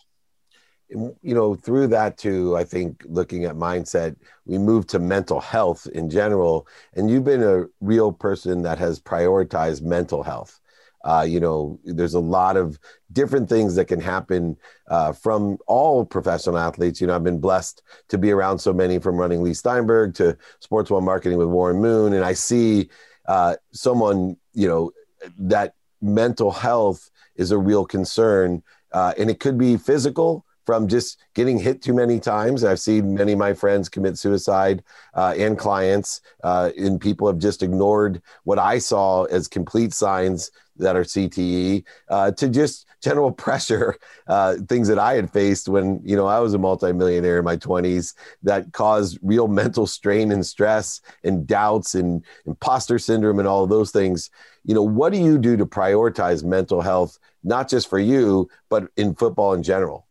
You 0.89 1.15
know, 1.21 1.55
through 1.55 1.87
that 1.87 2.17
too, 2.17 2.55
I 2.55 2.63
think 2.63 3.03
looking 3.05 3.43
at 3.45 3.55
mindset, 3.55 4.15
we 4.45 4.57
move 4.57 4.87
to 4.87 4.99
mental 4.99 5.41
health 5.41 5.85
in 5.93 6.09
general. 6.09 6.65
And 6.95 7.09
you've 7.09 7.25
been 7.25 7.43
a 7.43 7.65
real 7.81 8.11
person 8.11 8.61
that 8.61 8.77
has 8.77 8.99
prioritized 8.99 9.81
mental 9.81 10.23
health. 10.23 10.61
Uh, 11.03 11.25
you 11.27 11.39
know, 11.39 11.79
there's 11.85 12.15
a 12.15 12.19
lot 12.19 12.57
of 12.57 12.79
different 13.11 13.47
things 13.47 13.75
that 13.75 13.85
can 13.85 13.99
happen 13.99 14.57
uh, 14.89 15.11
from 15.13 15.57
all 15.67 16.05
professional 16.05 16.57
athletes. 16.57 16.99
You 16.99 17.07
know, 17.07 17.15
I've 17.15 17.23
been 17.23 17.39
blessed 17.39 17.81
to 18.09 18.17
be 18.17 18.31
around 18.31 18.59
so 18.59 18.73
many 18.73 18.99
from 18.99 19.17
running 19.17 19.43
Lee 19.43 19.53
Steinberg 19.53 20.15
to 20.15 20.37
Sports 20.59 20.89
One 20.89 21.05
Marketing 21.05 21.37
with 21.37 21.47
Warren 21.47 21.81
Moon. 21.81 22.13
And 22.13 22.25
I 22.25 22.33
see 22.33 22.89
uh, 23.27 23.55
someone, 23.71 24.37
you 24.53 24.67
know, 24.67 24.91
that 25.37 25.75
mental 26.01 26.51
health 26.51 27.09
is 27.35 27.51
a 27.51 27.57
real 27.57 27.85
concern. 27.85 28.63
Uh, 28.91 29.13
and 29.17 29.29
it 29.29 29.39
could 29.39 29.57
be 29.57 29.77
physical, 29.77 30.45
from 30.67 30.89
just 30.89 31.17
getting 31.33 31.57
hit 31.57 31.81
too 31.81 31.93
many 31.93 32.19
times. 32.19 32.65
I've 32.65 32.81
seen 32.81 33.13
many 33.13 33.31
of 33.31 33.39
my 33.39 33.53
friends 33.53 33.87
commit 33.87 34.17
suicide 34.17 34.83
uh, 35.13 35.33
and 35.37 35.57
clients, 35.57 36.19
uh, 36.43 36.71
and 36.77 36.99
people 36.99 37.25
have 37.25 37.37
just 37.37 37.63
ignored 37.63 38.21
what 38.43 38.59
I 38.59 38.77
saw 38.77 39.23
as 39.23 39.47
complete 39.47 39.93
signs 39.93 40.51
that 40.75 40.97
are 40.97 41.05
CTE 41.05 41.85
uh, 42.09 42.31
to 42.31 42.49
just 42.49 42.85
general 43.01 43.31
pressure, 43.45 43.95
uh, 44.27 44.55
things 44.67 44.89
that 44.89 44.99
I 44.99 45.13
had 45.13 45.31
faced 45.31 45.69
when 45.69 46.01
you 46.03 46.17
know 46.17 46.27
I 46.27 46.39
was 46.39 46.53
a 46.53 46.57
multimillionaire 46.57 47.39
in 47.39 47.45
my 47.45 47.55
20s 47.55 48.13
that 48.43 48.73
caused 48.73 49.19
real 49.21 49.47
mental 49.47 49.87
strain 49.87 50.33
and 50.33 50.45
stress 50.45 50.99
and 51.23 51.47
doubts 51.47 51.95
and 51.95 52.25
imposter 52.45 52.99
syndrome 52.99 53.39
and 53.39 53.47
all 53.47 53.67
those 53.67 53.91
things. 53.91 54.29
You 54.65 54.75
know, 54.75 54.83
what 54.83 55.13
do 55.13 55.19
you 55.19 55.37
do 55.37 55.55
to 55.55 55.65
prioritize 55.65 56.43
mental 56.43 56.81
health, 56.81 57.19
not 57.45 57.69
just 57.69 57.89
for 57.89 57.99
you, 57.99 58.49
but 58.67 58.89
in 58.97 59.15
football 59.15 59.53
in 59.53 59.63
general? 59.63 60.06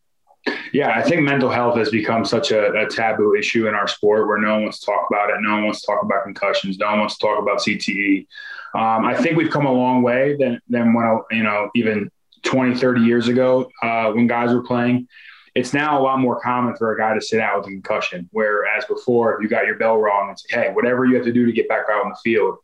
Yeah, 0.72 0.90
I 0.90 1.02
think 1.02 1.22
mental 1.22 1.50
health 1.50 1.76
has 1.76 1.90
become 1.90 2.24
such 2.24 2.50
a, 2.50 2.72
a, 2.72 2.86
taboo 2.86 3.34
issue 3.34 3.66
in 3.66 3.74
our 3.74 3.88
sport 3.88 4.28
where 4.28 4.38
no 4.38 4.54
one 4.54 4.62
wants 4.64 4.80
to 4.80 4.86
talk 4.86 5.06
about 5.10 5.30
it. 5.30 5.36
No 5.40 5.52
one 5.52 5.64
wants 5.64 5.80
to 5.80 5.86
talk 5.86 6.02
about 6.02 6.24
concussions. 6.24 6.78
No 6.78 6.86
one 6.86 7.00
wants 7.00 7.16
to 7.18 7.26
talk 7.26 7.40
about 7.40 7.58
CTE. 7.58 8.26
Um, 8.74 9.04
I 9.04 9.16
think 9.16 9.36
we've 9.36 9.50
come 9.50 9.66
a 9.66 9.72
long 9.72 10.02
way 10.02 10.36
than, 10.36 10.60
than 10.68 10.92
when, 10.92 11.20
you 11.30 11.42
know, 11.42 11.70
even 11.74 12.10
20, 12.44 12.76
30 12.76 13.00
years 13.00 13.28
ago 13.28 13.70
uh, 13.82 14.10
when 14.12 14.26
guys 14.26 14.52
were 14.52 14.62
playing. 14.62 15.08
It's 15.54 15.72
now 15.72 15.98
a 15.98 16.02
lot 16.02 16.20
more 16.20 16.38
common 16.40 16.76
for 16.76 16.94
a 16.94 16.98
guy 16.98 17.14
to 17.14 17.20
sit 17.20 17.40
out 17.40 17.58
with 17.58 17.68
a 17.68 17.70
concussion, 17.70 18.28
whereas 18.30 18.84
before, 18.84 19.34
if 19.34 19.42
you 19.42 19.48
got 19.48 19.64
your 19.64 19.78
bell 19.78 19.96
wrong, 19.96 20.30
it's 20.30 20.44
hey, 20.50 20.70
whatever 20.74 21.06
you 21.06 21.16
have 21.16 21.24
to 21.24 21.32
do 21.32 21.46
to 21.46 21.52
get 21.52 21.66
back 21.68 21.86
out 21.90 22.04
on 22.04 22.10
the 22.10 22.18
field. 22.22 22.58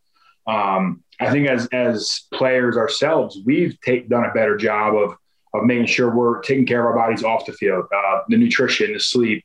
Um, 0.47 1.03
I 1.19 1.31
think 1.31 1.49
as 1.49 1.67
as 1.73 2.25
players 2.35 2.77
ourselves, 2.77 3.39
we've 3.47 3.81
take, 3.81 4.11
done 4.11 4.25
a 4.25 4.35
better 4.35 4.59
job 4.59 4.95
of 4.95 5.17
of 5.55 5.65
making 5.65 5.87
sure 5.87 6.15
we're 6.15 6.41
taking 6.43 6.67
care 6.67 6.81
of 6.81 6.87
our 6.87 6.97
bodies 6.97 7.25
off 7.25 7.47
the 7.47 7.53
field, 7.53 7.85
uh, 7.95 8.21
the 8.29 8.37
nutrition, 8.37 8.93
the 8.93 9.01
sleep, 9.01 9.45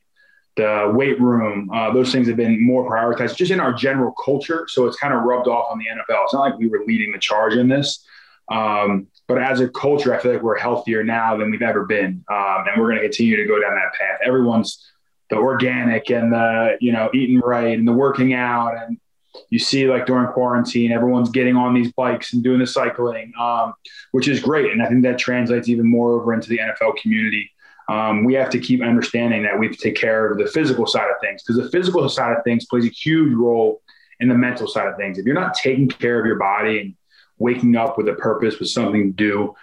the 0.56 0.90
weight 0.94 1.20
room, 1.20 1.70
uh, 1.72 1.92
those 1.92 2.10
things 2.10 2.26
have 2.26 2.36
been 2.36 2.64
more 2.64 2.90
prioritized 2.90 3.36
just 3.36 3.50
in 3.50 3.60
our 3.60 3.72
general 3.72 4.12
culture. 4.24 4.66
So 4.68 4.86
it's 4.86 4.96
kind 4.96 5.14
of 5.14 5.22
rubbed 5.22 5.46
off 5.48 5.70
on 5.70 5.78
the 5.78 5.84
NFL. 5.84 6.24
It's 6.24 6.34
not 6.34 6.40
like 6.40 6.58
we 6.58 6.68
were 6.68 6.82
leading 6.86 7.12
the 7.12 7.18
charge 7.18 7.54
in 7.54 7.68
this. 7.68 8.04
Um, 8.50 9.06
but 9.26 9.38
as 9.38 9.60
a 9.60 9.68
culture, 9.68 10.14
I 10.14 10.18
feel 10.18 10.32
like 10.32 10.42
we're 10.42 10.58
healthier 10.58 11.04
now 11.04 11.36
than 11.36 11.50
we've 11.50 11.62
ever 11.62 11.84
been, 11.84 12.24
um, 12.30 12.64
and 12.66 12.80
we're 12.80 12.88
going 12.88 12.96
to 12.96 13.02
continue 13.02 13.36
to 13.36 13.44
go 13.44 13.60
down 13.60 13.74
that 13.74 13.92
path. 13.92 14.20
Everyone's 14.24 14.84
the 15.28 15.36
organic 15.36 16.10
and 16.10 16.32
the 16.32 16.78
you 16.80 16.92
know 16.92 17.10
eating 17.12 17.40
right 17.40 17.78
and 17.78 17.86
the 17.86 17.92
working 17.92 18.32
out 18.32 18.74
and 18.76 18.98
you 19.50 19.58
see 19.58 19.88
like 19.88 20.06
during 20.06 20.26
quarantine 20.32 20.92
everyone's 20.92 21.30
getting 21.30 21.56
on 21.56 21.74
these 21.74 21.92
bikes 21.92 22.32
and 22.32 22.42
doing 22.42 22.58
the 22.58 22.66
cycling 22.66 23.32
um, 23.38 23.74
which 24.12 24.28
is 24.28 24.40
great 24.40 24.72
and 24.72 24.82
i 24.82 24.86
think 24.86 25.02
that 25.02 25.18
translates 25.18 25.68
even 25.68 25.86
more 25.86 26.12
over 26.12 26.32
into 26.32 26.48
the 26.48 26.58
nfl 26.58 26.96
community 26.96 27.50
um, 27.88 28.24
we 28.24 28.34
have 28.34 28.50
to 28.50 28.58
keep 28.58 28.82
understanding 28.82 29.42
that 29.42 29.58
we 29.58 29.66
have 29.66 29.76
to 29.76 29.82
take 29.82 29.96
care 29.96 30.30
of 30.30 30.38
the 30.38 30.46
physical 30.46 30.86
side 30.86 31.08
of 31.10 31.16
things 31.20 31.42
because 31.42 31.62
the 31.62 31.70
physical 31.70 32.06
side 32.08 32.36
of 32.36 32.44
things 32.44 32.66
plays 32.66 32.84
a 32.84 32.90
huge 32.90 33.32
role 33.32 33.82
in 34.20 34.28
the 34.28 34.34
mental 34.34 34.66
side 34.66 34.86
of 34.86 34.96
things 34.96 35.18
if 35.18 35.24
you're 35.24 35.34
not 35.34 35.54
taking 35.54 35.88
care 35.88 36.20
of 36.20 36.26
your 36.26 36.38
body 36.38 36.80
and 36.80 36.94
waking 37.38 37.76
up 37.76 37.96
with 37.96 38.08
a 38.08 38.14
purpose 38.14 38.58
with 38.58 38.68
something 38.68 39.04
to 39.04 39.12
do 39.12 39.54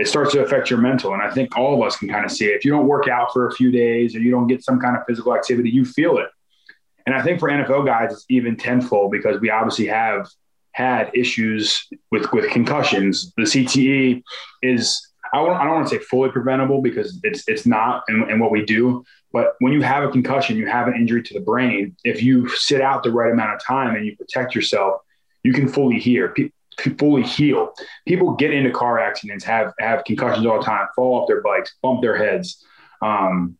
it 0.00 0.08
starts 0.08 0.32
to 0.32 0.42
affect 0.42 0.70
your 0.70 0.78
mental. 0.78 1.12
And 1.12 1.22
I 1.22 1.30
think 1.30 1.56
all 1.56 1.74
of 1.74 1.86
us 1.86 1.96
can 1.96 2.08
kind 2.08 2.24
of 2.24 2.30
see 2.30 2.46
it. 2.46 2.56
If 2.56 2.64
you 2.64 2.70
don't 2.70 2.86
work 2.86 3.06
out 3.06 3.34
for 3.34 3.48
a 3.48 3.52
few 3.52 3.70
days 3.70 4.16
or 4.16 4.20
you 4.20 4.30
don't 4.30 4.46
get 4.46 4.64
some 4.64 4.80
kind 4.80 4.96
of 4.96 5.04
physical 5.06 5.34
activity, 5.34 5.68
you 5.68 5.84
feel 5.84 6.16
it. 6.16 6.28
And 7.10 7.18
I 7.18 7.24
think 7.24 7.40
for 7.40 7.50
NFL 7.50 7.86
guys, 7.86 8.12
it's 8.12 8.24
even 8.28 8.56
tenfold 8.56 9.10
because 9.10 9.40
we 9.40 9.50
obviously 9.50 9.88
have 9.88 10.28
had 10.70 11.10
issues 11.12 11.88
with 12.12 12.32
with 12.32 12.48
concussions. 12.50 13.32
The 13.36 13.42
CTE 13.42 14.22
is 14.62 15.08
I, 15.34 15.40
I 15.40 15.64
don't 15.64 15.74
want 15.74 15.88
to 15.88 15.96
say 15.96 16.00
fully 16.04 16.30
preventable 16.30 16.80
because 16.80 17.18
it's 17.24 17.48
it's 17.48 17.66
not 17.66 18.04
in, 18.08 18.30
in 18.30 18.38
what 18.38 18.52
we 18.52 18.64
do. 18.64 19.04
But 19.32 19.54
when 19.58 19.72
you 19.72 19.82
have 19.82 20.04
a 20.04 20.08
concussion, 20.08 20.56
you 20.56 20.68
have 20.68 20.86
an 20.86 20.94
injury 20.94 21.24
to 21.24 21.34
the 21.34 21.40
brain. 21.40 21.96
If 22.04 22.22
you 22.22 22.48
sit 22.48 22.80
out 22.80 23.02
the 23.02 23.10
right 23.10 23.32
amount 23.32 23.54
of 23.54 23.64
time 23.64 23.96
and 23.96 24.06
you 24.06 24.16
protect 24.16 24.54
yourself, 24.54 25.00
you 25.42 25.52
can 25.52 25.66
fully 25.66 25.98
heal 25.98 26.28
fully 26.96 27.24
heal. 27.24 27.72
People 28.06 28.36
get 28.36 28.52
into 28.52 28.70
car 28.70 29.00
accidents, 29.00 29.44
have 29.44 29.72
have 29.80 30.04
concussions 30.04 30.46
all 30.46 30.60
the 30.60 30.64
time, 30.64 30.86
fall 30.94 31.20
off 31.20 31.26
their 31.26 31.42
bikes, 31.42 31.74
bump 31.82 32.02
their 32.02 32.16
heads. 32.16 32.64
Um, 33.02 33.56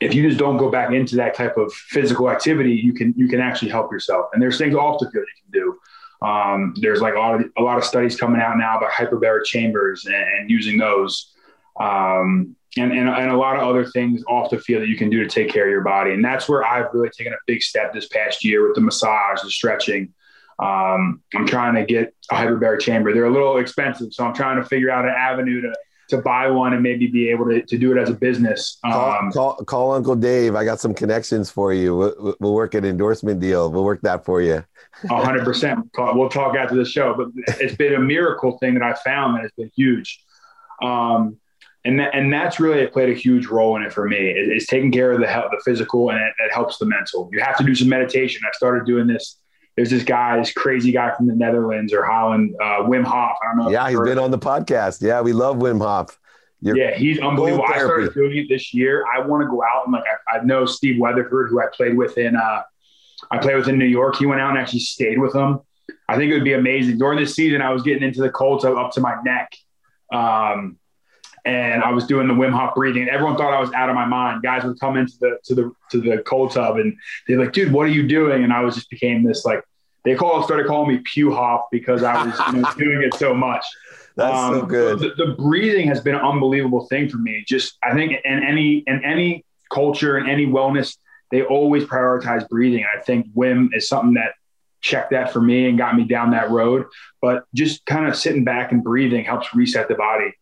if 0.00 0.14
you 0.14 0.26
just 0.26 0.38
don't 0.38 0.56
go 0.56 0.70
back 0.70 0.92
into 0.92 1.16
that 1.16 1.34
type 1.34 1.56
of 1.56 1.72
physical 1.72 2.30
activity, 2.30 2.72
you 2.72 2.92
can 2.92 3.12
you 3.16 3.28
can 3.28 3.40
actually 3.40 3.70
help 3.70 3.92
yourself. 3.92 4.30
And 4.32 4.42
there's 4.42 4.58
things 4.58 4.74
off 4.74 5.00
the 5.00 5.10
field 5.10 5.26
you 5.36 5.42
can 5.42 5.60
do. 5.60 5.78
Um, 6.26 6.74
there's 6.80 7.00
like 7.00 7.14
a 7.14 7.18
lot, 7.18 7.40
of, 7.40 7.50
a 7.56 7.62
lot 7.62 7.78
of 7.78 7.84
studies 7.84 8.14
coming 8.14 8.40
out 8.40 8.58
now 8.58 8.76
about 8.76 8.90
hyperbaric 8.90 9.44
chambers 9.44 10.04
and, 10.04 10.14
and 10.14 10.50
using 10.50 10.76
those, 10.76 11.32
um, 11.78 12.54
and, 12.76 12.92
and 12.92 13.08
and 13.08 13.30
a 13.30 13.36
lot 13.36 13.56
of 13.56 13.62
other 13.62 13.86
things 13.86 14.22
off 14.28 14.50
the 14.50 14.58
field 14.58 14.82
that 14.82 14.88
you 14.88 14.96
can 14.96 15.08
do 15.08 15.22
to 15.24 15.28
take 15.28 15.50
care 15.50 15.64
of 15.64 15.70
your 15.70 15.80
body. 15.80 16.12
And 16.12 16.24
that's 16.24 16.48
where 16.48 16.64
I've 16.64 16.92
really 16.92 17.10
taken 17.10 17.32
a 17.32 17.38
big 17.46 17.62
step 17.62 17.92
this 17.92 18.08
past 18.08 18.44
year 18.44 18.66
with 18.66 18.74
the 18.74 18.82
massage, 18.82 19.42
the 19.42 19.50
stretching. 19.50 20.12
Um, 20.58 21.22
I'm 21.34 21.46
trying 21.46 21.74
to 21.74 21.86
get 21.86 22.14
a 22.30 22.34
hyperbaric 22.34 22.80
chamber. 22.80 23.14
They're 23.14 23.24
a 23.24 23.32
little 23.32 23.56
expensive, 23.56 24.12
so 24.12 24.24
I'm 24.24 24.34
trying 24.34 24.62
to 24.62 24.64
figure 24.64 24.90
out 24.90 25.06
an 25.06 25.14
avenue 25.16 25.62
to 25.62 25.74
to 26.10 26.18
buy 26.18 26.50
one 26.50 26.72
and 26.72 26.82
maybe 26.82 27.06
be 27.06 27.28
able 27.28 27.46
to, 27.46 27.62
to 27.62 27.78
do 27.78 27.96
it 27.96 28.00
as 28.00 28.10
a 28.10 28.14
business. 28.14 28.78
Um, 28.84 28.92
call, 28.92 29.32
call, 29.32 29.54
call, 29.64 29.92
Uncle 29.92 30.16
Dave. 30.16 30.54
I 30.54 30.64
got 30.64 30.80
some 30.80 30.94
connections 30.94 31.50
for 31.50 31.72
you. 31.72 31.96
We'll, 31.96 32.36
we'll 32.40 32.54
work 32.54 32.74
an 32.74 32.84
endorsement 32.84 33.40
deal. 33.40 33.70
We'll 33.70 33.84
work 33.84 34.00
that 34.02 34.24
for 34.24 34.42
you. 34.42 34.64
hundred 35.08 35.44
percent. 35.44 35.90
We'll 35.96 36.28
talk 36.28 36.56
after 36.56 36.76
the 36.76 36.84
show, 36.84 37.14
but 37.14 37.28
it's 37.60 37.76
been 37.76 37.94
a 37.94 38.00
miracle 38.00 38.58
thing 38.58 38.74
that 38.74 38.82
I 38.82 38.94
found 38.94 39.36
that 39.36 39.42
has 39.42 39.52
been 39.52 39.70
huge. 39.74 40.22
Um, 40.82 41.36
and 41.84 41.98
that, 41.98 42.14
and 42.14 42.32
that's 42.32 42.60
really 42.60 42.86
played 42.86 43.08
a 43.08 43.14
huge 43.14 43.46
role 43.46 43.76
in 43.76 43.82
it 43.82 43.92
for 43.92 44.06
me. 44.06 44.16
It, 44.16 44.48
it's 44.50 44.66
taking 44.66 44.92
care 44.92 45.12
of 45.12 45.20
the 45.20 45.26
health, 45.26 45.50
the 45.50 45.60
physical, 45.64 46.10
and 46.10 46.20
it, 46.20 46.34
it 46.38 46.52
helps 46.52 46.78
the 46.78 46.86
mental. 46.86 47.30
You 47.32 47.40
have 47.40 47.56
to 47.56 47.64
do 47.64 47.74
some 47.74 47.88
meditation. 47.88 48.42
I 48.46 48.50
started 48.52 48.84
doing 48.84 49.06
this 49.06 49.38
there's 49.76 49.90
this 49.90 50.04
guy, 50.04 50.38
this 50.38 50.52
crazy 50.52 50.92
guy 50.92 51.14
from 51.16 51.26
the 51.26 51.34
Netherlands 51.34 51.92
or 51.92 52.04
Holland, 52.04 52.54
uh, 52.60 52.82
Wim 52.82 53.04
Hof. 53.04 53.36
I 53.42 53.46
don't 53.46 53.64
know. 53.64 53.70
Yeah, 53.70 53.88
he's 53.88 54.00
been 54.00 54.18
on 54.18 54.30
the 54.30 54.38
podcast. 54.38 55.00
Yeah, 55.00 55.20
we 55.20 55.32
love 55.32 55.56
Wim 55.56 55.80
Hof. 55.80 56.18
You're 56.60 56.76
yeah, 56.76 56.94
he's 56.94 57.18
unbelievable. 57.18 57.64
I 57.66 57.78
started 57.78 58.12
doing 58.12 58.36
it 58.36 58.48
this 58.48 58.74
year. 58.74 59.04
I 59.06 59.20
want 59.20 59.42
to 59.42 59.48
go 59.48 59.62
out 59.62 59.86
and 59.86 59.94
like 59.94 60.04
I, 60.28 60.38
I, 60.38 60.44
know 60.44 60.66
Steve 60.66 61.00
Weatherford, 61.00 61.48
who 61.48 61.60
I 61.60 61.66
played 61.72 61.96
with 61.96 62.18
in 62.18 62.36
uh, 62.36 62.62
I 63.30 63.38
played 63.38 63.56
with 63.56 63.68
in 63.68 63.78
New 63.78 63.86
York. 63.86 64.16
He 64.16 64.26
went 64.26 64.40
out 64.40 64.50
and 64.50 64.58
actually 64.58 64.80
stayed 64.80 65.18
with 65.18 65.34
him. 65.34 65.60
I 66.08 66.16
think 66.16 66.30
it 66.30 66.34
would 66.34 66.44
be 66.44 66.52
amazing. 66.52 66.98
During 66.98 67.18
this 67.18 67.34
season, 67.34 67.62
I 67.62 67.72
was 67.72 67.82
getting 67.82 68.02
into 68.02 68.20
the 68.20 68.30
colds 68.30 68.64
up, 68.64 68.76
up 68.76 68.92
to 68.92 69.00
my 69.00 69.16
neck. 69.24 69.56
Um, 70.12 70.78
and 71.44 71.82
I 71.82 71.92
was 71.92 72.06
doing 72.06 72.28
the 72.28 72.34
Wim 72.34 72.52
Hof 72.52 72.74
breathing. 72.74 73.08
Everyone 73.08 73.36
thought 73.36 73.52
I 73.52 73.60
was 73.60 73.72
out 73.72 73.88
of 73.88 73.94
my 73.94 74.04
mind. 74.04 74.42
Guys 74.42 74.64
would 74.64 74.78
come 74.78 74.96
into 74.96 75.14
the 75.20 75.38
to 75.44 75.54
the 75.54 75.72
to 75.90 76.00
the 76.00 76.22
cold 76.22 76.52
tub 76.52 76.76
and 76.76 76.96
they're 77.26 77.38
like, 77.38 77.52
"Dude, 77.52 77.72
what 77.72 77.86
are 77.86 77.90
you 77.90 78.06
doing?" 78.06 78.44
And 78.44 78.52
I 78.52 78.62
was 78.62 78.74
just 78.74 78.90
became 78.90 79.24
this 79.24 79.44
like 79.44 79.62
they 80.04 80.14
call 80.14 80.42
started 80.42 80.66
calling 80.66 80.94
me 80.94 81.02
Pugh 81.04 81.32
Hof 81.32 81.62
because 81.70 82.02
I 82.02 82.26
was 82.26 82.38
you 82.52 82.62
know, 82.62 82.70
doing 82.78 83.02
it 83.02 83.14
so 83.14 83.34
much. 83.34 83.64
That's 84.16 84.36
um, 84.36 84.60
so 84.60 84.66
good. 84.66 84.98
The, 84.98 85.14
the, 85.16 85.34
breathing 85.34 85.88
has 85.88 86.00
been 86.00 86.14
an 86.14 86.20
unbelievable 86.20 86.86
thing 86.86 87.08
for 87.08 87.18
me. 87.18 87.44
Just 87.46 87.78
I 87.82 87.94
think 87.94 88.12
in 88.24 88.42
any 88.42 88.84
in 88.86 89.04
any 89.04 89.44
culture 89.72 90.16
and 90.16 90.28
any 90.28 90.46
wellness, 90.46 90.96
they 91.30 91.42
always 91.42 91.84
prioritize 91.84 92.48
breathing. 92.48 92.84
I 92.84 93.00
think 93.00 93.32
Wim 93.34 93.68
is 93.72 93.88
something 93.88 94.14
that 94.14 94.34
checked 94.82 95.10
that 95.10 95.32
for 95.32 95.40
me 95.40 95.68
and 95.68 95.78
got 95.78 95.94
me 95.94 96.04
down 96.04 96.30
that 96.32 96.50
road. 96.50 96.86
But 97.20 97.44
just 97.54 97.84
kind 97.86 98.06
of 98.06 98.16
sitting 98.16 98.44
back 98.44 98.72
and 98.72 98.82
breathing 98.82 99.24
helps 99.24 99.54
reset 99.54 99.88
the 99.88 99.94
body 99.94 100.32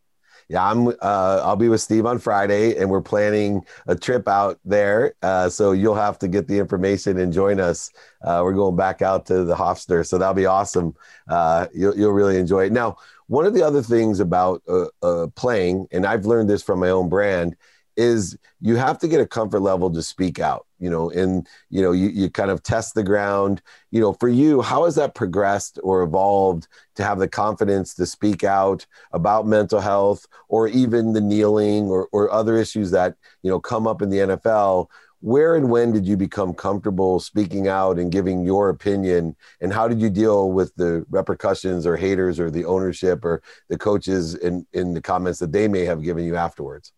yeah, 0.49 0.71
I'm. 0.71 0.88
Uh, 0.88 1.43
I'll 1.45 1.57
be 1.57 1.69
with 1.69 1.83
Steve 1.83 2.07
on 2.07 2.19
Friday, 2.19 2.76
and 2.76 2.88
we're 2.88 3.02
planning 3.02 3.62
a 3.87 3.95
trip 3.95 4.26
out 4.26 4.59
there. 4.64 5.14
Uh, 5.23 5.50
so 5.50 5.73
you'll 5.73 5.95
have 5.95 6.19
to 6.21 6.28
get 6.28 6.49
the 6.49 6.59
information 6.59 7.19
and 7.19 7.33
join 7.33 7.61
us. 7.61 7.90
Uh, 8.23 8.40
we're 8.43 8.55
going 8.55 8.76
back 8.76 9.02
out 9.02 9.26
to 9.26 9.45
the 9.45 9.55
Hofstra, 9.55 10.07
so 10.07 10.17
that'll 10.17 10.33
be 10.35 10.47
awesome. 10.47 10.95
Uh, 11.28 11.67
you'll 11.75 11.97
you'll 11.97 12.12
really 12.12 12.38
enjoy 12.38 12.64
it. 12.64 12.73
Now, 12.73 12.97
one 13.26 13.45
of 13.45 13.52
the 13.52 13.62
other 13.62 13.83
things 13.83 14.21
about 14.21 14.62
uh, 14.67 14.87
uh, 15.02 15.26
playing, 15.37 15.87
and 15.93 16.07
I've 16.07 16.25
learned 16.25 16.49
this 16.49 16.62
from 16.62 16.81
my 16.81 16.88
own 16.88 17.11
brand, 17.11 17.55
is 17.99 18.38
you 18.61 18.76
have 18.76 18.99
to 18.99 19.09
get 19.09 19.21
a 19.21 19.26
comfort 19.26 19.61
level 19.61 19.90
to 19.93 20.02
speak 20.02 20.38
out 20.38 20.67
you 20.78 20.88
know 20.88 21.11
and 21.11 21.47
you 21.71 21.83
know 21.83 21.93
you, 21.93 22.09
you 22.09 22.31
kind 22.31 22.50
of 22.50 22.62
test 22.62 22.95
the 22.95 23.02
ground. 23.02 23.61
You 23.90 24.00
know 24.00 24.12
for 24.14 24.28
you 24.28 24.62
how 24.62 24.85
has 24.85 24.95
that 24.95 25.14
progressed 25.14 25.78
or 25.83 26.02
evolved 26.02 26.69
to 26.95 27.05
have 27.05 27.19
the 27.19 27.28
confidence 27.28 27.95
to 27.95 28.07
speak 28.07 28.45
out 28.45 28.87
about 29.12 29.47
mental 29.47 29.81
health 29.81 30.26
or 30.49 30.69
even 30.69 31.12
the 31.12 31.21
kneeling 31.21 31.88
or, 31.88 32.09
or 32.12 32.31
other 32.31 32.57
issues 32.57 32.90
that 32.93 33.17
you 33.43 33.50
know 33.50 33.61
come 33.61 33.87
up 33.87 34.02
in 34.02 34.11
the 34.11 34.19
nfl 34.19 34.88
where 35.21 35.57
and 35.57 35.69
when 35.69 35.90
did 35.90 36.07
you 36.07 36.17
become 36.17 36.55
comfortable 36.55 37.19
speaking 37.19 37.67
out 37.67 37.99
and 37.99 38.12
giving 38.12 38.45
your 38.45 38.69
opinion? 38.69 39.35
And 39.61 39.73
how 39.73 39.88
did 39.88 40.00
you 40.00 40.11
deal 40.11 40.52
with 40.52 40.73
the 40.76 41.05
repercussions 41.11 41.88
or 41.88 41.97
haters 41.97 42.38
or 42.38 42.52
the 42.52 42.64
ownership 42.64 43.25
or 43.25 43.43
the 43.69 43.76
coaches 43.76 44.37
in 44.37 44.64
in 44.73 44.95
the 44.95 45.02
comments 45.02 45.40
that 45.40 45.50
they 45.50 45.67
may 45.67 45.85
have 45.85 46.05
given 46.05 46.25
you 46.25 46.37
afterwards 46.37 46.93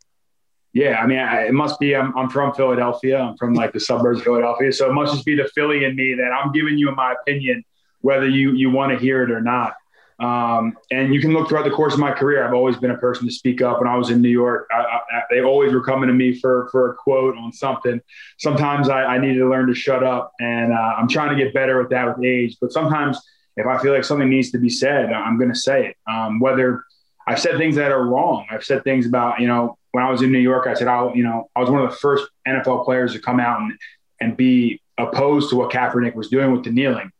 yeah, 0.73 1.01
I 1.01 1.07
mean, 1.07 1.19
I, 1.19 1.47
it 1.47 1.53
must 1.53 1.81
be. 1.81 1.97
I'm, 1.97 2.17
I'm 2.17 2.31
from 2.31 2.55
Philadelphia. 2.55 3.19
I'm 3.19 3.37
from 3.37 3.55
like 3.55 3.73
the 3.73 3.81
suburbs 3.81 4.19
of 4.21 4.25
Philadelphia, 4.25 4.73
so 4.73 4.89
it 4.89 4.93
must 4.93 5.13
just 5.13 5.25
be 5.25 5.35
the 5.35 5.51
Philly 5.55 5.85
in 5.85 5.97
me 5.97 6.15
that 6.15 6.31
I'm 6.33 6.53
giving 6.53 6.79
you 6.79 6.91
my 6.93 7.15
opinion, 7.21 7.65
whether 8.03 8.29
you 8.29 8.53
you 8.53 8.71
want 8.71 8.93
to 8.93 8.99
hear 8.99 9.23
it 9.23 9.31
or 9.31 9.41
not. 9.41 9.75
Um, 10.21 10.77
and 10.91 11.15
you 11.15 11.21
can 11.21 11.33
look 11.33 11.49
throughout 11.49 11.65
the 11.65 11.71
course 11.71 11.95
of 11.95 11.99
my 11.99 12.13
career. 12.13 12.47
I've 12.47 12.53
always 12.53 12.77
been 12.77 12.91
a 12.91 12.99
person 12.99 13.27
to 13.27 13.33
speak 13.33 13.63
up. 13.63 13.81
When 13.81 13.89
I 13.89 13.97
was 13.97 14.11
in 14.11 14.21
New 14.21 14.29
York, 14.29 14.69
I, 14.71 14.77
I, 14.77 15.23
they 15.31 15.41
always 15.41 15.73
were 15.73 15.83
coming 15.83 16.09
to 16.09 16.15
me 16.15 16.39
for 16.39 16.69
for 16.71 16.93
a 16.93 16.95
quote 16.95 17.37
on 17.37 17.53
something. 17.53 18.01
Sometimes 18.39 18.89
I, 18.89 19.03
I 19.05 19.19
needed 19.19 19.39
to 19.39 19.51
learn 19.51 19.67
to 19.67 19.75
shut 19.75 20.05
up, 20.05 20.33
and 20.39 20.73
uh, 20.73 20.95
I'm 20.99 21.09
trying 21.09 21.37
to 21.37 21.43
get 21.43 21.53
better 21.53 21.79
with 21.79 21.91
that 21.91 22.17
with 22.17 22.25
age. 22.25 22.59
But 22.61 22.71
sometimes, 22.73 23.19
if 23.57 23.67
I 23.67 23.79
feel 23.79 23.93
like 23.93 24.05
something 24.05 24.29
needs 24.29 24.53
to 24.53 24.59
be 24.59 24.71
said, 24.71 25.13
I'm 25.13 25.37
going 25.37 25.51
to 25.51 25.59
say 25.59 25.89
it. 25.89 25.97
Um, 26.09 26.39
whether 26.39 26.85
I've 27.27 27.41
said 27.41 27.59
things 27.59 27.77
that 27.77 27.93
are 27.93 28.05
wrong. 28.05 28.47
I've 28.51 28.65
said 28.65 28.83
things 28.83 29.07
about, 29.07 29.41
you 29.41 29.47
know, 29.47 29.79
when 29.93 30.05
I 30.05 30.11
was 30.11 30.23
in 30.23 30.33
New 30.33 30.39
York, 30.39 30.67
I 30.67 30.75
said, 30.75 30.89
I'll, 30.89 31.15
you 31.15 31.23
know, 31.23 31.51
I 31.57 31.61
was 31.61 31.71
one 31.71 31.83
of 31.83 31.91
the 31.91 31.97
first 31.97 32.29
NFL 32.47 32.85
players 32.85 33.13
to 33.13 33.19
come 33.19 33.41
out 33.41 33.61
and, 33.61 33.73
and 34.21 34.37
be 34.37 34.81
opposed 34.99 35.51
to 35.51 35.57
what 35.57 35.71
Kaepernick 35.71 36.15
was 36.15 36.29
doing 36.29 36.53
with 36.53 36.65
the 36.65 36.71
kneeling. 36.71 37.11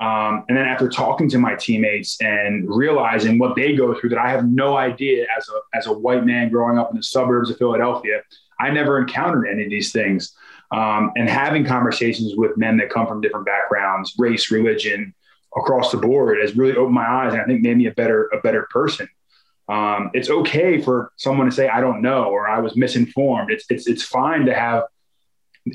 Um, 0.00 0.44
and 0.48 0.56
then 0.56 0.64
after 0.64 0.88
talking 0.88 1.28
to 1.30 1.38
my 1.38 1.56
teammates 1.56 2.20
and 2.20 2.68
realizing 2.68 3.38
what 3.38 3.56
they 3.56 3.74
go 3.74 3.98
through 3.98 4.10
that 4.10 4.18
I 4.18 4.30
have 4.30 4.46
no 4.46 4.76
idea 4.76 5.26
as 5.36 5.48
a, 5.48 5.76
as 5.76 5.86
a 5.86 5.92
white 5.92 6.24
man 6.24 6.50
growing 6.50 6.78
up 6.78 6.90
in 6.90 6.96
the 6.96 7.02
suburbs 7.02 7.50
of 7.50 7.58
Philadelphia, 7.58 8.22
I 8.60 8.70
never 8.70 8.98
encountered 8.98 9.46
any 9.46 9.64
of 9.64 9.70
these 9.70 9.90
things. 9.90 10.34
Um, 10.70 11.12
and 11.16 11.28
having 11.28 11.64
conversations 11.64 12.34
with 12.36 12.56
men 12.56 12.76
that 12.76 12.90
come 12.90 13.06
from 13.06 13.20
different 13.20 13.46
backgrounds, 13.46 14.14
race, 14.18 14.50
religion, 14.50 15.14
across 15.56 15.90
the 15.90 15.96
board 15.96 16.38
has 16.40 16.56
really 16.56 16.76
opened 16.76 16.94
my 16.94 17.06
eyes 17.06 17.32
and 17.32 17.40
I 17.40 17.46
think 17.46 17.62
made 17.62 17.78
me 17.78 17.86
a 17.86 17.92
better, 17.92 18.28
a 18.32 18.40
better 18.40 18.68
person. 18.70 19.08
Um, 19.68 20.10
it's 20.14 20.30
okay 20.30 20.80
for 20.80 21.12
someone 21.16 21.46
to 21.46 21.52
say 21.52 21.68
I 21.68 21.80
don't 21.80 22.00
know 22.00 22.24
or 22.24 22.48
I 22.48 22.60
was 22.60 22.76
misinformed. 22.76 23.50
It's 23.50 23.66
it's 23.68 23.86
it's 23.86 24.02
fine 24.02 24.46
to 24.46 24.54
have. 24.54 24.84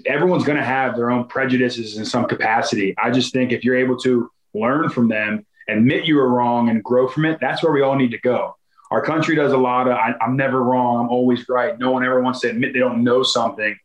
Everyone's 0.07 0.43
going 0.43 0.57
to 0.57 0.63
have 0.63 0.95
their 0.95 1.12
own 1.12 1.27
prejudices 1.27 1.97
in 1.97 2.05
some 2.05 2.25
capacity. 2.25 2.95
I 2.97 3.12
just 3.12 3.31
think 3.31 3.51
if 3.51 3.63
you're 3.63 3.77
able 3.77 3.97
to 4.00 4.31
learn 4.55 4.89
from 4.89 5.07
them, 5.07 5.45
admit 5.69 6.05
you 6.05 6.15
were 6.15 6.27
wrong, 6.27 6.69
and 6.69 6.83
grow 6.83 7.07
from 7.07 7.25
it, 7.25 7.38
that's 7.39 7.62
where 7.62 7.71
we 7.71 7.81
all 7.81 7.95
need 7.95 8.12
to 8.12 8.19
go. 8.19 8.55
Our 8.89 9.03
country 9.03 9.35
does 9.35 9.53
a 9.53 9.57
lot 9.57 9.88
of 9.88 9.93
I, 9.93 10.15
am 10.21 10.35
never 10.35 10.63
wrong, 10.63 11.05
I'm 11.05 11.09
always 11.12 11.47
right. 11.50 11.77
No 11.77 11.91
one 11.91 12.03
ever 12.03 12.21
wants 12.21 12.41
to 12.41 12.50
admit 12.50 12.73
they 12.73 12.79
don't 12.79 13.03
know 13.03 13.23
something. 13.23 13.75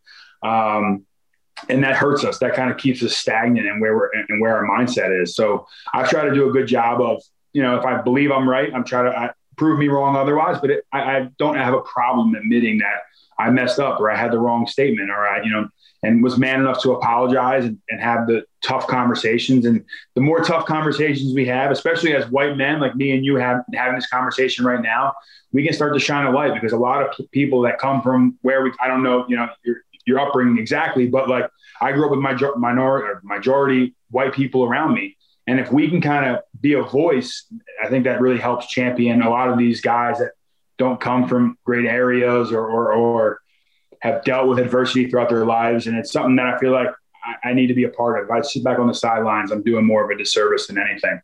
Um, 0.43 1.07
and 1.69 1.83
that 1.83 1.97
hurts 1.97 2.25
us. 2.25 2.39
That 2.39 2.55
kind 2.55 2.71
of 2.71 2.77
keeps 2.77 3.03
us 3.03 3.17
stagnant 3.17 3.67
and 3.67 3.81
where 3.81 3.97
we're 3.97 4.11
and 4.13 4.41
where 4.41 4.57
our 4.57 4.65
mindset 4.65 5.23
is. 5.23 5.35
So 5.35 5.67
I 5.93 6.05
try 6.05 6.25
to 6.25 6.35
do 6.35 6.49
a 6.49 6.53
good 6.53 6.67
job 6.67 7.01
of, 7.01 7.23
you 7.53 7.63
know, 7.63 7.77
if 7.77 7.85
I 7.85 8.01
believe 8.01 8.31
I'm 8.31 8.49
right, 8.49 8.73
I'm 8.73 8.85
trying 8.85 9.11
to 9.11 9.19
I, 9.19 9.31
prove 9.59 9.79
me 9.79 9.89
wrong 9.89 10.17
otherwise, 10.17 10.59
but 10.61 10.71
it, 10.71 10.85
I, 10.93 11.01
I 11.01 11.29
don't 11.39 11.57
have 11.57 11.75
a 11.75 11.81
problem 11.83 12.35
admitting 12.35 12.79
that 12.79 13.03
I 13.39 13.51
messed 13.51 13.79
up 13.79 14.01
or 14.01 14.11
I 14.11 14.17
had 14.17 14.33
the 14.33 14.39
wrong 14.39 14.67
statement 14.67 15.11
or 15.11 15.27
I, 15.27 15.43
you 15.43 15.51
know, 15.51 15.69
and 16.03 16.23
was 16.23 16.39
man 16.39 16.61
enough 16.61 16.81
to 16.83 16.93
apologize 16.93 17.65
and, 17.65 17.79
and, 17.89 18.01
have 18.01 18.29
the 18.29 18.45
tough 18.63 18.87
conversations. 18.87 19.67
And 19.67 19.85
the 20.15 20.21
more 20.21 20.43
tough 20.43 20.65
conversations 20.65 21.35
we 21.35 21.45
have, 21.47 21.73
especially 21.73 22.15
as 22.15 22.31
white 22.31 22.57
men 22.57 22.81
like 22.81 22.95
me 22.95 23.13
and 23.13 23.25
you 23.25 23.37
have 23.37 23.63
having 23.75 23.97
this 23.97 24.09
conversation 24.09 24.65
right 24.65 24.81
now, 24.81 25.13
we 25.53 25.65
can 25.65 25.73
start 25.73 25.95
to 25.95 26.01
shine 26.01 26.27
a 26.27 26.31
light 26.31 26.55
because 26.55 26.73
a 26.73 26.77
lot 26.79 27.03
of 27.03 27.31
people 27.33 27.63
that 27.63 27.79
come 27.79 28.01
from 28.01 28.39
where 28.43 28.63
we, 28.63 28.73
I 28.81 28.87
don't 28.87 29.03
know, 29.03 29.27
you 29.29 29.37
know, 29.37 29.49
your, 29.65 29.77
your 30.07 30.21
upbringing 30.21 30.59
exactly, 30.59 31.09
but 31.09 31.29
like 31.29 31.51
I 31.81 31.93
grew 31.93 32.05
up 32.05 32.11
with 32.11 32.21
my 32.21 32.37
minority 32.57 33.09
or 33.09 33.21
majority 33.25 33.95
white 34.11 34.33
people 34.33 34.65
around 34.65 34.95
me. 34.95 35.17
And 35.49 35.59
if 35.59 35.73
we 35.73 35.89
can 35.89 36.03
kind 36.03 36.27
of 36.27 36.43
be 36.61 36.75
a 36.75 36.83
voice, 36.83 37.47
I 37.83 37.89
think 37.89 38.05
that 38.05 38.21
really 38.21 38.39
helps 38.39 38.67
champion 38.67 39.23
a 39.23 39.31
lot 39.31 39.49
of 39.49 39.57
these 39.57 39.81
guys 39.81 40.19
that 40.19 40.33
don't 40.77 41.01
come 41.01 41.27
from 41.27 41.57
great 41.65 41.87
areas 41.87 42.53
or, 42.53 42.67
or, 42.71 42.93
or 42.93 43.41
have 44.03 44.23
dealt 44.25 44.47
with 44.47 44.59
adversity 44.59 45.09
throughout 45.09 45.31
their 45.31 45.47
lives. 45.47 45.87
And 45.87 45.97
it's 45.97 46.13
something 46.13 46.37
that 46.37 46.47
I 46.47 46.59
feel 46.59 46.73
like 46.73 46.89
I, 47.25 47.49
I 47.49 47.53
need 47.55 47.69
to 47.69 47.75
be 47.75 47.85
a 47.85 47.89
part 47.89 48.19
of. 48.19 48.27
If 48.27 48.31
I 48.31 48.43
sit 48.43 48.63
back 48.63 48.79
on 48.79 48.89
the 48.89 48.95
sidelines, 48.95 49.51
I'm 49.51 49.63
doing 49.63 49.87
more 49.87 50.05
of 50.05 50.11
a 50.11 50.19
disservice 50.19 50.67
than 50.67 50.77
anything. 50.77 51.19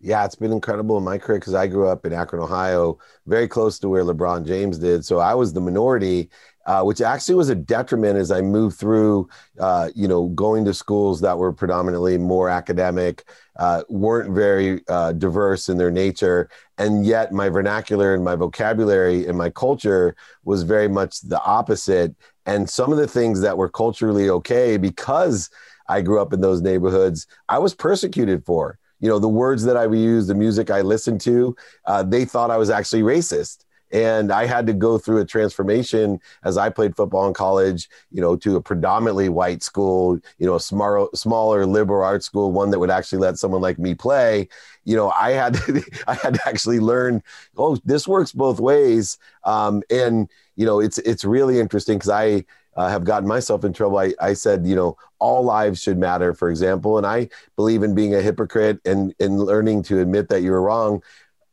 Yeah, 0.00 0.24
it's 0.24 0.34
been 0.34 0.52
incredible 0.52 0.96
in 0.96 1.04
my 1.04 1.18
career 1.18 1.38
because 1.38 1.54
I 1.54 1.66
grew 1.66 1.86
up 1.86 2.06
in 2.06 2.14
Akron, 2.14 2.42
Ohio, 2.42 2.98
very 3.26 3.46
close 3.46 3.78
to 3.80 3.90
where 3.90 4.04
LeBron 4.04 4.46
James 4.46 4.78
did. 4.78 5.04
So 5.04 5.18
I 5.18 5.34
was 5.34 5.52
the 5.52 5.60
minority 5.60 6.30
uh, 6.66 6.82
which 6.82 7.00
actually 7.00 7.36
was 7.36 7.48
a 7.48 7.54
detriment 7.54 8.18
as 8.18 8.30
I 8.30 8.42
moved 8.42 8.78
through, 8.78 9.28
uh, 9.58 9.90
you 9.94 10.08
know, 10.08 10.26
going 10.28 10.64
to 10.64 10.74
schools 10.74 11.20
that 11.20 11.38
were 11.38 11.52
predominantly 11.52 12.18
more 12.18 12.48
academic, 12.48 13.24
uh, 13.56 13.84
weren't 13.88 14.34
very 14.34 14.82
uh, 14.88 15.12
diverse 15.12 15.68
in 15.68 15.78
their 15.78 15.92
nature. 15.92 16.50
And 16.76 17.06
yet 17.06 17.32
my 17.32 17.48
vernacular 17.48 18.14
and 18.14 18.24
my 18.24 18.34
vocabulary 18.34 19.26
and 19.26 19.38
my 19.38 19.48
culture 19.48 20.16
was 20.44 20.64
very 20.64 20.88
much 20.88 21.20
the 21.22 21.40
opposite. 21.42 22.14
And 22.46 22.68
some 22.68 22.92
of 22.92 22.98
the 22.98 23.08
things 23.08 23.40
that 23.40 23.56
were 23.56 23.68
culturally 23.68 24.28
okay 24.28 24.76
because 24.76 25.48
I 25.88 26.02
grew 26.02 26.20
up 26.20 26.32
in 26.32 26.40
those 26.40 26.62
neighborhoods, 26.62 27.28
I 27.48 27.58
was 27.58 27.74
persecuted 27.74 28.44
for. 28.44 28.78
You 28.98 29.08
know, 29.08 29.18
the 29.18 29.28
words 29.28 29.62
that 29.64 29.76
I 29.76 29.86
would 29.86 29.98
use, 29.98 30.26
the 30.26 30.34
music 30.34 30.70
I 30.70 30.80
listened 30.80 31.20
to, 31.22 31.54
uh, 31.84 32.02
they 32.02 32.24
thought 32.24 32.50
I 32.50 32.56
was 32.56 32.70
actually 32.70 33.02
racist 33.02 33.65
and 33.92 34.32
I 34.32 34.46
had 34.46 34.66
to 34.66 34.72
go 34.72 34.98
through 34.98 35.20
a 35.20 35.24
transformation 35.24 36.20
as 36.44 36.56
I 36.56 36.70
played 36.70 36.96
football 36.96 37.26
in 37.28 37.34
college, 37.34 37.88
you 38.10 38.20
know, 38.20 38.36
to 38.36 38.56
a 38.56 38.60
predominantly 38.60 39.28
white 39.28 39.62
school, 39.62 40.18
you 40.38 40.46
know, 40.46 40.54
a 40.54 40.60
smaller, 40.60 41.06
smaller 41.14 41.66
liberal 41.66 42.04
arts 42.04 42.26
school, 42.26 42.52
one 42.52 42.70
that 42.70 42.78
would 42.78 42.90
actually 42.90 43.18
let 43.18 43.38
someone 43.38 43.62
like 43.62 43.78
me 43.78 43.94
play. 43.94 44.48
You 44.84 44.96
know, 44.96 45.10
I 45.10 45.32
had 45.32 45.54
to, 45.54 45.82
I 46.06 46.14
had 46.14 46.34
to 46.34 46.48
actually 46.48 46.80
learn. 46.80 47.22
Oh, 47.56 47.76
this 47.84 48.06
works 48.08 48.32
both 48.32 48.60
ways, 48.60 49.18
um, 49.44 49.82
and 49.90 50.28
you 50.56 50.66
know, 50.66 50.80
it's 50.80 50.98
it's 50.98 51.24
really 51.24 51.60
interesting 51.60 51.98
because 51.98 52.10
I. 52.10 52.44
Uh, 52.78 52.90
have 52.90 53.04
gotten 53.04 53.26
myself 53.26 53.64
in 53.64 53.72
trouble. 53.72 53.96
I, 53.96 54.12
I 54.20 54.34
said, 54.34 54.66
you 54.66 54.76
know, 54.76 54.98
all 55.18 55.42
lives 55.42 55.80
should 55.80 55.96
matter, 55.96 56.34
for 56.34 56.50
example. 56.50 56.98
And 56.98 57.06
I 57.06 57.30
believe 57.56 57.82
in 57.82 57.94
being 57.94 58.14
a 58.14 58.20
hypocrite 58.20 58.80
and, 58.84 59.14
and 59.18 59.40
learning 59.40 59.84
to 59.84 60.00
admit 60.00 60.28
that 60.28 60.42
you're 60.42 60.60
wrong. 60.60 61.02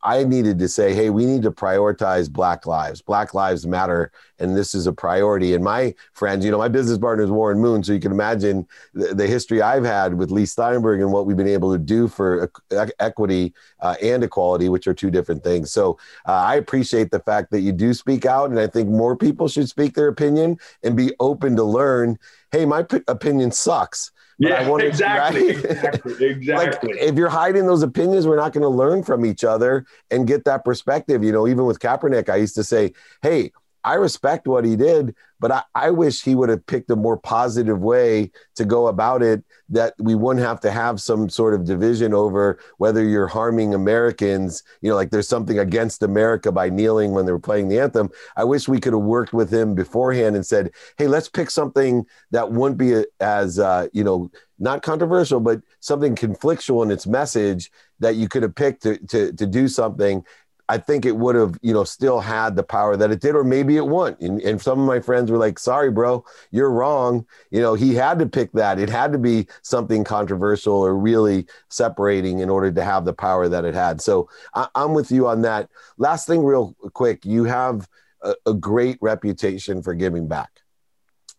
I 0.04 0.22
needed 0.24 0.58
to 0.58 0.68
say, 0.68 0.94
hey, 0.94 1.08
we 1.08 1.24
need 1.24 1.42
to 1.42 1.50
prioritize 1.50 2.30
Black 2.30 2.66
lives. 2.66 3.00
Black 3.00 3.32
lives 3.32 3.66
matter, 3.66 4.12
and 4.38 4.54
this 4.54 4.74
is 4.74 4.86
a 4.86 4.92
priority. 4.92 5.54
And 5.54 5.64
my 5.64 5.94
friends, 6.12 6.44
you 6.44 6.50
know, 6.50 6.58
my 6.58 6.68
business 6.68 6.98
partner 6.98 7.24
is 7.24 7.30
Warren 7.30 7.58
Moon, 7.58 7.82
so 7.82 7.94
you 7.94 8.00
can 8.00 8.12
imagine 8.12 8.66
the, 8.92 9.14
the 9.14 9.26
history 9.26 9.62
I've 9.62 9.84
had 9.84 10.14
with 10.14 10.30
Lee 10.30 10.44
Steinberg 10.44 11.00
and 11.00 11.10
what 11.10 11.24
we've 11.24 11.38
been 11.38 11.48
able 11.48 11.72
to 11.72 11.78
do 11.78 12.06
for 12.06 12.52
equity 13.00 13.54
uh, 13.80 13.96
and 14.02 14.22
equality, 14.22 14.68
which 14.68 14.86
are 14.86 14.94
two 14.94 15.10
different 15.10 15.42
things. 15.42 15.72
So 15.72 15.98
uh, 16.28 16.32
I 16.32 16.56
appreciate 16.56 17.10
the 17.10 17.20
fact 17.20 17.50
that 17.52 17.60
you 17.60 17.72
do 17.72 17.94
speak 17.94 18.26
out, 18.26 18.50
and 18.50 18.60
I 18.60 18.66
think 18.66 18.90
more 18.90 19.16
people 19.16 19.48
should 19.48 19.70
speak 19.70 19.94
their 19.94 20.08
opinion 20.08 20.58
and 20.82 20.96
be 20.96 21.12
open 21.18 21.56
to 21.56 21.64
learn. 21.64 22.18
Hey, 22.52 22.66
my 22.66 22.82
p- 22.82 23.00
opinion 23.08 23.52
sucks 23.52 24.12
but 24.38 24.50
yeah, 24.50 24.54
I 24.62 24.68
want 24.68 24.82
exactly, 24.82 25.54
right? 25.54 25.64
exactly, 25.64 26.26
exactly. 26.30 26.92
like 26.94 27.02
if 27.02 27.16
you're 27.16 27.28
hiding 27.28 27.66
those 27.66 27.82
opinions, 27.82 28.26
we're 28.26 28.36
not 28.36 28.52
going 28.52 28.62
to 28.62 28.68
learn 28.68 29.02
from 29.02 29.24
each 29.24 29.44
other 29.44 29.86
and 30.10 30.26
get 30.26 30.44
that 30.44 30.64
perspective. 30.64 31.22
You 31.22 31.32
know, 31.32 31.46
even 31.46 31.64
with 31.66 31.78
Kaepernick, 31.78 32.28
I 32.28 32.36
used 32.36 32.54
to 32.56 32.64
say, 32.64 32.92
"Hey, 33.22 33.52
I 33.84 33.94
respect 33.94 34.46
what 34.46 34.64
he 34.64 34.76
did, 34.76 35.14
but 35.40 35.52
I, 35.52 35.62
I, 35.74 35.90
wish 35.90 36.22
he 36.22 36.34
would 36.34 36.48
have 36.48 36.64
picked 36.64 36.90
a 36.90 36.96
more 36.96 37.18
positive 37.18 37.80
way 37.80 38.30
to 38.54 38.64
go 38.64 38.86
about 38.86 39.22
it 39.22 39.44
that 39.68 39.92
we 39.98 40.14
wouldn't 40.14 40.44
have 40.44 40.58
to 40.60 40.70
have 40.70 41.02
some 41.02 41.28
sort 41.28 41.52
of 41.52 41.66
division 41.66 42.14
over 42.14 42.58
whether 42.78 43.04
you're 43.04 43.26
harming 43.26 43.74
Americans, 43.74 44.62
you 44.80 44.88
know, 44.88 44.96
like 44.96 45.10
there's 45.10 45.28
something 45.28 45.58
against 45.58 46.02
America 46.02 46.50
by 46.50 46.70
kneeling 46.70 47.12
when 47.12 47.26
they 47.26 47.32
were 47.32 47.38
playing 47.38 47.68
the 47.68 47.78
anthem. 47.78 48.08
I 48.36 48.44
wish 48.44 48.68
we 48.68 48.80
could 48.80 48.94
have 48.94 49.02
worked 49.02 49.34
with 49.34 49.52
him 49.52 49.74
beforehand 49.74 50.34
and 50.34 50.46
said, 50.46 50.70
hey, 50.96 51.06
let's 51.06 51.28
pick 51.28 51.50
something 51.50 52.06
that 52.30 52.50
wouldn't 52.50 52.78
be 52.78 53.04
as, 53.20 53.58
uh, 53.58 53.88
you 53.92 54.02
know, 54.02 54.30
not 54.58 54.82
controversial, 54.82 55.40
but 55.40 55.60
something 55.80 56.14
conflictual 56.14 56.82
in 56.84 56.90
its 56.90 57.06
message 57.06 57.70
that 58.00 58.16
you 58.16 58.28
could 58.28 58.42
have 58.42 58.54
picked 58.54 58.82
to, 58.84 58.96
to, 59.08 59.32
to 59.32 59.46
do 59.46 59.68
something 59.68 60.24
I 60.68 60.78
think 60.78 61.04
it 61.04 61.16
would 61.16 61.36
have, 61.36 61.58
you 61.60 61.74
know, 61.74 61.84
still 61.84 62.20
had 62.20 62.56
the 62.56 62.62
power 62.62 62.96
that 62.96 63.10
it 63.10 63.20
did, 63.20 63.34
or 63.34 63.44
maybe 63.44 63.76
it 63.76 63.86
won't. 63.86 64.18
And, 64.20 64.40
and, 64.40 64.60
some 64.60 64.80
of 64.80 64.86
my 64.86 64.98
friends 64.98 65.30
were 65.30 65.36
like, 65.36 65.58
sorry, 65.58 65.90
bro, 65.90 66.24
you're 66.50 66.70
wrong. 66.70 67.26
You 67.50 67.60
know, 67.60 67.74
he 67.74 67.94
had 67.94 68.18
to 68.20 68.26
pick 68.26 68.52
that. 68.52 68.78
It 68.78 68.88
had 68.88 69.12
to 69.12 69.18
be 69.18 69.46
something 69.62 70.04
controversial 70.04 70.74
or 70.74 70.96
really 70.96 71.46
separating 71.68 72.38
in 72.38 72.48
order 72.48 72.72
to 72.72 72.82
have 72.82 73.04
the 73.04 73.12
power 73.12 73.48
that 73.48 73.66
it 73.66 73.74
had. 73.74 74.00
So 74.00 74.28
I, 74.54 74.68
am 74.74 74.94
with 74.94 75.10
you 75.10 75.26
on 75.28 75.42
that. 75.42 75.68
Last 75.98 76.26
thing, 76.26 76.42
real 76.42 76.74
quick, 76.94 77.26
you 77.26 77.44
have 77.44 77.86
a, 78.22 78.34
a 78.46 78.54
great 78.54 78.96
reputation 79.02 79.82
for 79.82 79.94
giving 79.94 80.28
back. 80.28 80.63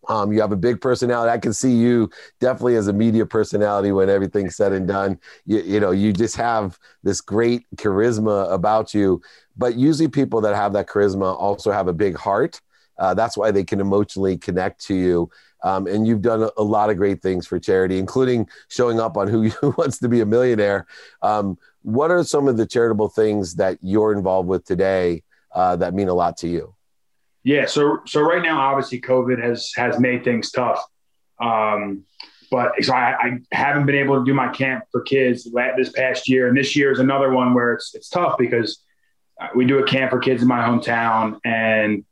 Um, 0.08 0.32
you 0.32 0.40
have 0.40 0.52
a 0.52 0.56
big 0.56 0.80
personality. 0.80 1.30
I 1.30 1.38
can 1.38 1.52
see 1.52 1.72
you 1.72 2.10
definitely 2.40 2.76
as 2.76 2.88
a 2.88 2.92
media 2.92 3.26
personality 3.26 3.92
when 3.92 4.08
everything's 4.08 4.56
said 4.56 4.72
and 4.72 4.86
done. 4.86 5.18
You, 5.44 5.60
you 5.62 5.80
know, 5.80 5.90
you 5.90 6.12
just 6.12 6.36
have 6.36 6.78
this 7.02 7.20
great 7.20 7.66
charisma 7.76 8.52
about 8.52 8.94
you. 8.94 9.20
But 9.56 9.76
usually, 9.76 10.08
people 10.08 10.40
that 10.42 10.54
have 10.54 10.72
that 10.74 10.86
charisma 10.86 11.36
also 11.36 11.72
have 11.72 11.88
a 11.88 11.92
big 11.92 12.16
heart. 12.16 12.60
Uh, 12.98 13.14
that's 13.14 13.36
why 13.36 13.50
they 13.50 13.64
can 13.64 13.80
emotionally 13.80 14.38
connect 14.38 14.84
to 14.86 14.94
you. 14.94 15.30
Um, 15.62 15.88
and 15.88 16.06
you've 16.06 16.22
done 16.22 16.48
a, 16.56 16.62
lot 16.62 16.90
of 16.90 16.96
great 16.96 17.22
things 17.22 17.46
for 17.46 17.58
charity, 17.58 17.98
including 17.98 18.48
showing 18.68 19.00
up 19.00 19.16
on 19.16 19.26
Who, 19.26 19.48
Who 19.60 19.74
Wants 19.76 19.98
to 19.98 20.08
Be 20.08 20.20
a 20.20 20.26
Millionaire. 20.26 20.86
Um, 21.22 21.58
what 21.82 22.10
are 22.10 22.22
some 22.22 22.46
of 22.46 22.56
the 22.56 22.66
charitable 22.66 23.08
things 23.08 23.56
that 23.56 23.78
you're 23.82 24.12
involved 24.12 24.48
with 24.48 24.64
today 24.64 25.24
uh, 25.54 25.76
that 25.76 25.94
mean 25.94 26.08
a 26.08 26.14
lot 26.14 26.36
to 26.38 26.48
you? 26.48 26.75
Yeah, 27.46 27.66
so 27.66 28.00
so 28.08 28.22
right 28.22 28.42
now, 28.42 28.58
obviously, 28.58 29.00
COVID 29.00 29.40
has 29.40 29.72
has 29.76 30.00
made 30.00 30.24
things 30.24 30.50
tough. 30.50 30.84
Um, 31.40 32.02
but 32.50 32.72
so 32.82 32.92
I, 32.92 33.14
I, 33.20 33.38
haven't 33.52 33.86
been 33.86 33.94
able 33.94 34.18
to 34.18 34.24
do 34.24 34.34
my 34.34 34.48
camp 34.48 34.82
for 34.90 35.02
kids 35.02 35.48
this 35.76 35.92
past 35.92 36.28
year, 36.28 36.48
and 36.48 36.56
this 36.56 36.74
year 36.74 36.90
is 36.90 36.98
another 36.98 37.30
one 37.30 37.54
where 37.54 37.74
it's 37.74 37.94
it's 37.94 38.08
tough 38.08 38.36
because 38.36 38.82
uh, 39.40 39.46
we 39.54 39.64
do 39.64 39.78
a 39.78 39.86
camp 39.86 40.10
for 40.10 40.18
kids 40.18 40.42
in 40.42 40.48
my 40.48 40.58
hometown, 40.58 41.38
and 41.44 42.04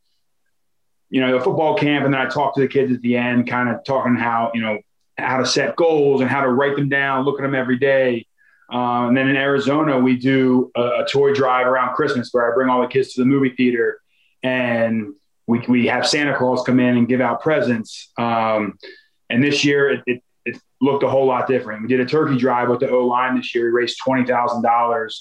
you 1.11 1.21
know, 1.21 1.37
the 1.37 1.45
football 1.45 1.77
camp, 1.77 2.05
and 2.05 2.15
then 2.15 2.21
I 2.21 2.29
talk 2.29 2.55
to 2.55 2.61
the 2.61 2.69
kids 2.69 2.93
at 2.93 3.03
the 3.03 3.17
end, 3.17 3.49
kind 3.49 3.69
of 3.69 3.85
talking 3.85 4.15
how 4.15 4.53
you 4.55 4.61
know 4.61 4.79
how 5.19 5.39
to 5.39 5.47
set 5.47 5.75
goals 5.75 6.21
and 6.21 6.31
how 6.31 6.43
to 6.43 6.49
write 6.49 6.77
them 6.77 6.89
down, 6.89 7.25
look 7.25 7.41
at 7.41 7.43
them 7.43 7.57
every 7.57 7.81
day. 7.81 8.25
Um, 8.71 9.09
and 9.09 9.17
then 9.17 9.29
in 9.29 9.37
Arizona, 9.37 9.99
we 9.99 10.17
do 10.17 10.71
a, 10.77 10.81
a 10.81 11.07
toy 11.11 11.35
drive 11.35 11.67
around 11.67 11.97
Christmas 11.97 12.29
where 12.31 12.49
I 12.49 12.55
bring 12.55 12.69
all 12.69 12.83
the 12.83 12.87
kids 12.87 13.15
to 13.15 13.23
the 13.23 13.27
movie 13.27 13.51
theater 13.57 13.99
and 14.45 15.15
we, 15.47 15.61
we 15.69 15.87
have 15.87 16.07
Santa 16.07 16.37
Claus 16.37 16.63
come 16.65 16.81
in 16.81 16.97
and 16.97 17.09
give 17.09 17.21
out 17.21 17.41
presents. 17.41 18.11
Um, 18.17 18.79
and 19.29 19.43
this 19.43 19.65
year 19.65 19.91
it, 19.91 20.03
it, 20.07 20.23
it, 20.45 20.61
looked 20.81 21.03
a 21.03 21.09
whole 21.09 21.27
lot 21.27 21.47
different. 21.47 21.83
We 21.83 21.89
did 21.89 22.01
a 22.01 22.07
turkey 22.07 22.37
drive 22.37 22.69
with 22.69 22.81
the 22.81 22.91
O 22.91 23.07
line 23.07 23.37
this 23.37 23.55
year. 23.55 23.67
We 23.67 23.71
raised 23.71 23.99
$20,000 24.07 25.13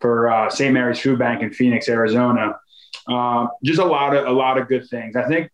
for 0.00 0.30
uh, 0.30 0.48
St. 0.48 0.72
Mary's 0.72 1.00
Food 1.00 1.18
Bank 1.18 1.42
in 1.42 1.52
Phoenix, 1.52 1.88
Arizona. 1.88 2.58
Uh, 3.06 3.48
just 3.62 3.80
a 3.80 3.84
lot 3.84 4.16
of, 4.16 4.26
a 4.26 4.30
lot 4.30 4.56
of 4.56 4.68
good 4.68 4.88
things. 4.88 5.16
I 5.16 5.26
think 5.28 5.50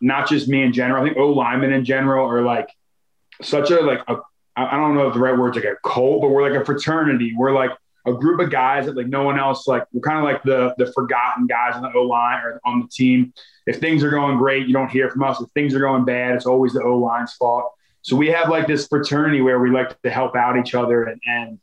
not 0.00 0.28
just 0.28 0.48
me 0.48 0.62
in 0.62 0.72
general, 0.72 1.02
I 1.02 1.06
think 1.06 1.16
O 1.16 1.30
linemen 1.30 1.72
in 1.72 1.84
general 1.84 2.28
are 2.28 2.42
like 2.42 2.68
such 3.40 3.70
a, 3.70 3.80
like 3.80 4.00
a, 4.06 4.16
I 4.56 4.76
don't 4.76 4.94
know 4.94 5.08
if 5.08 5.14
the 5.14 5.20
right 5.20 5.38
word's 5.38 5.56
like 5.56 5.64
a 5.64 5.76
cult, 5.86 6.20
but 6.20 6.28
we're 6.28 6.42
like 6.42 6.60
a 6.60 6.64
fraternity. 6.64 7.32
We're 7.36 7.52
like, 7.52 7.70
a 8.08 8.18
group 8.18 8.40
of 8.40 8.50
guys 8.50 8.86
that 8.86 8.96
like 8.96 9.06
no 9.06 9.22
one 9.22 9.38
else 9.38 9.66
like 9.68 9.84
we're 9.92 10.00
kind 10.00 10.18
of 10.18 10.24
like 10.24 10.42
the 10.42 10.74
the 10.78 10.92
forgotten 10.92 11.46
guys 11.46 11.74
on 11.74 11.82
the 11.82 11.92
O 11.94 12.02
line 12.02 12.40
or 12.42 12.60
on 12.64 12.80
the 12.80 12.88
team. 12.88 13.32
If 13.66 13.80
things 13.80 14.02
are 14.02 14.10
going 14.10 14.38
great, 14.38 14.66
you 14.66 14.72
don't 14.72 14.90
hear 14.90 15.10
from 15.10 15.22
us. 15.22 15.40
If 15.40 15.50
things 15.50 15.74
are 15.74 15.80
going 15.80 16.04
bad, 16.04 16.34
it's 16.34 16.46
always 16.46 16.72
the 16.72 16.82
O 16.82 16.96
line's 16.98 17.34
fault. 17.34 17.72
So 18.02 18.16
we 18.16 18.28
have 18.28 18.48
like 18.48 18.66
this 18.66 18.86
fraternity 18.88 19.40
where 19.40 19.58
we 19.58 19.70
like 19.70 20.00
to 20.02 20.10
help 20.10 20.34
out 20.34 20.56
each 20.56 20.74
other 20.74 21.04
and, 21.04 21.20
and 21.26 21.58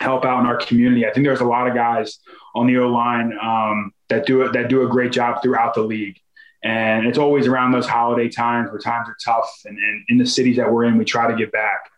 help 0.00 0.24
out 0.24 0.40
in 0.40 0.46
our 0.46 0.56
community. 0.56 1.06
I 1.06 1.12
think 1.12 1.26
there's 1.26 1.40
a 1.40 1.44
lot 1.44 1.68
of 1.68 1.74
guys 1.74 2.18
on 2.54 2.66
the 2.66 2.78
O 2.78 2.88
line 2.88 3.36
um, 3.40 3.92
that 4.08 4.26
do 4.26 4.42
it 4.42 4.52
that 4.54 4.68
do 4.68 4.82
a 4.82 4.88
great 4.88 5.12
job 5.12 5.42
throughout 5.42 5.74
the 5.74 5.82
league. 5.82 6.18
And 6.64 7.06
it's 7.06 7.18
always 7.18 7.46
around 7.46 7.72
those 7.72 7.88
holiday 7.88 8.28
times 8.28 8.70
where 8.70 8.78
times 8.78 9.08
are 9.08 9.16
tough. 9.22 9.50
And, 9.64 9.76
and 9.76 10.04
in 10.08 10.18
the 10.18 10.26
cities 10.26 10.56
that 10.56 10.72
we're 10.72 10.84
in, 10.84 10.96
we 10.96 11.04
try 11.04 11.28
to 11.28 11.36
give 11.36 11.50
back. 11.50 11.90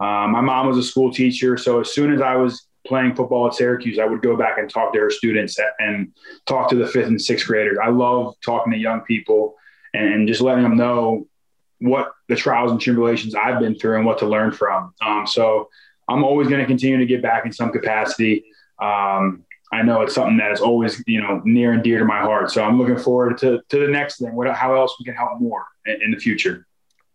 Um, 0.00 0.32
my 0.32 0.40
mom 0.40 0.66
was 0.66 0.76
a 0.76 0.82
school 0.82 1.12
teacher. 1.12 1.56
So 1.56 1.80
as 1.80 1.92
soon 1.92 2.12
as 2.12 2.20
I 2.20 2.36
was 2.36 2.67
playing 2.88 3.14
football 3.14 3.46
at 3.46 3.54
Syracuse, 3.54 3.98
I 3.98 4.04
would 4.04 4.22
go 4.22 4.36
back 4.36 4.58
and 4.58 4.68
talk 4.68 4.92
to 4.92 4.98
her 5.00 5.10
students 5.10 5.58
and 5.78 6.12
talk 6.46 6.70
to 6.70 6.76
the 6.76 6.86
fifth 6.86 7.06
and 7.06 7.20
sixth 7.20 7.46
graders. 7.46 7.78
I 7.82 7.90
love 7.90 8.34
talking 8.44 8.72
to 8.72 8.78
young 8.78 9.02
people 9.02 9.54
and 9.94 10.26
just 10.26 10.40
letting 10.40 10.64
them 10.64 10.76
know 10.76 11.26
what 11.80 12.12
the 12.28 12.34
trials 12.34 12.72
and 12.72 12.80
tribulations 12.80 13.34
I've 13.34 13.60
been 13.60 13.78
through 13.78 13.96
and 13.96 14.06
what 14.06 14.18
to 14.18 14.26
learn 14.26 14.52
from. 14.52 14.94
Um, 15.00 15.26
so 15.26 15.68
I'm 16.08 16.24
always 16.24 16.48
going 16.48 16.60
to 16.60 16.66
continue 16.66 16.98
to 16.98 17.06
get 17.06 17.22
back 17.22 17.46
in 17.46 17.52
some 17.52 17.70
capacity. 17.70 18.44
Um, 18.80 19.44
I 19.70 19.82
know 19.82 20.00
it's 20.00 20.14
something 20.14 20.38
that 20.38 20.50
is 20.50 20.60
always, 20.60 21.02
you 21.06 21.20
know, 21.20 21.42
near 21.44 21.72
and 21.72 21.82
dear 21.82 21.98
to 21.98 22.04
my 22.04 22.20
heart. 22.20 22.50
So 22.50 22.64
I'm 22.64 22.78
looking 22.78 22.98
forward 22.98 23.38
to, 23.38 23.60
to 23.68 23.78
the 23.78 23.88
next 23.88 24.18
thing, 24.18 24.34
what, 24.34 24.52
how 24.54 24.74
else 24.74 24.96
we 24.98 25.04
can 25.04 25.14
help 25.14 25.40
more 25.40 25.66
in, 25.86 26.02
in 26.02 26.10
the 26.10 26.18
future. 26.18 26.66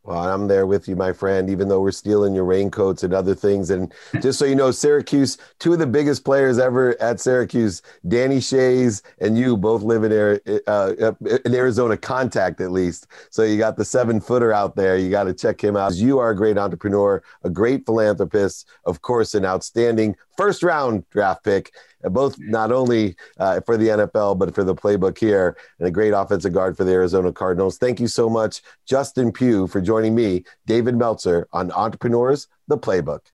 Well, 0.05 0.17
I'm 0.17 0.49
there 0.49 0.67
with 0.67 0.89
you, 0.89 0.97
my 0.97 1.13
friend, 1.13 1.49
even 1.49 1.69
though 1.69 1.79
we're 1.79 1.91
stealing 1.91 2.35
your 2.35 2.43
raincoats 2.43 3.03
and 3.03 3.13
other 3.13 3.33
things. 3.33 3.69
And 3.69 3.93
just 4.21 4.37
so 4.37 4.43
you 4.43 4.53
know, 4.53 4.69
Syracuse, 4.69 5.37
two 5.59 5.71
of 5.71 5.79
the 5.79 5.87
biggest 5.87 6.25
players 6.25 6.59
ever 6.59 7.01
at 7.01 7.21
Syracuse, 7.21 7.81
Danny 8.05 8.39
Schayes 8.39 9.01
and 9.19 9.37
you 9.37 9.55
both 9.55 9.81
live 9.81 10.03
in, 10.03 10.11
uh, 10.67 11.13
in 11.45 11.55
Arizona 11.55 11.95
contact 11.95 12.59
at 12.59 12.71
least. 12.71 13.07
So 13.29 13.43
you 13.43 13.57
got 13.57 13.77
the 13.77 13.85
seven 13.85 14.19
footer 14.19 14.51
out 14.51 14.75
there. 14.75 14.97
You 14.97 15.09
got 15.09 15.23
to 15.23 15.33
check 15.33 15.63
him 15.63 15.77
out. 15.77 15.95
You 15.95 16.19
are 16.19 16.31
a 16.31 16.35
great 16.35 16.57
entrepreneur, 16.57 17.23
a 17.43 17.49
great 17.49 17.85
philanthropist, 17.85 18.67
of 18.85 19.01
course, 19.01 19.33
an 19.33 19.45
outstanding 19.45 20.17
first 20.35 20.63
round 20.63 21.09
draft 21.11 21.45
pick 21.45 21.71
both 22.09 22.37
not 22.39 22.71
only 22.71 23.15
uh, 23.39 23.61
for 23.61 23.77
the 23.77 23.87
NFL, 23.87 24.37
but 24.37 24.53
for 24.53 24.63
the 24.63 24.75
playbook 24.75 25.17
here, 25.17 25.57
and 25.79 25.87
a 25.87 25.91
great 25.91 26.11
offensive 26.11 26.53
guard 26.53 26.77
for 26.77 26.83
the 26.83 26.91
Arizona 26.91 27.31
Cardinals. 27.31 27.77
Thank 27.77 27.99
you 27.99 28.07
so 28.07 28.29
much, 28.29 28.61
Justin 28.85 29.31
Pugh, 29.31 29.67
for 29.67 29.81
joining 29.81 30.15
me, 30.15 30.43
David 30.65 30.95
Meltzer, 30.95 31.47
on 31.53 31.71
Entrepreneurs, 31.71 32.47
the 32.67 32.77
Playbook. 32.77 33.31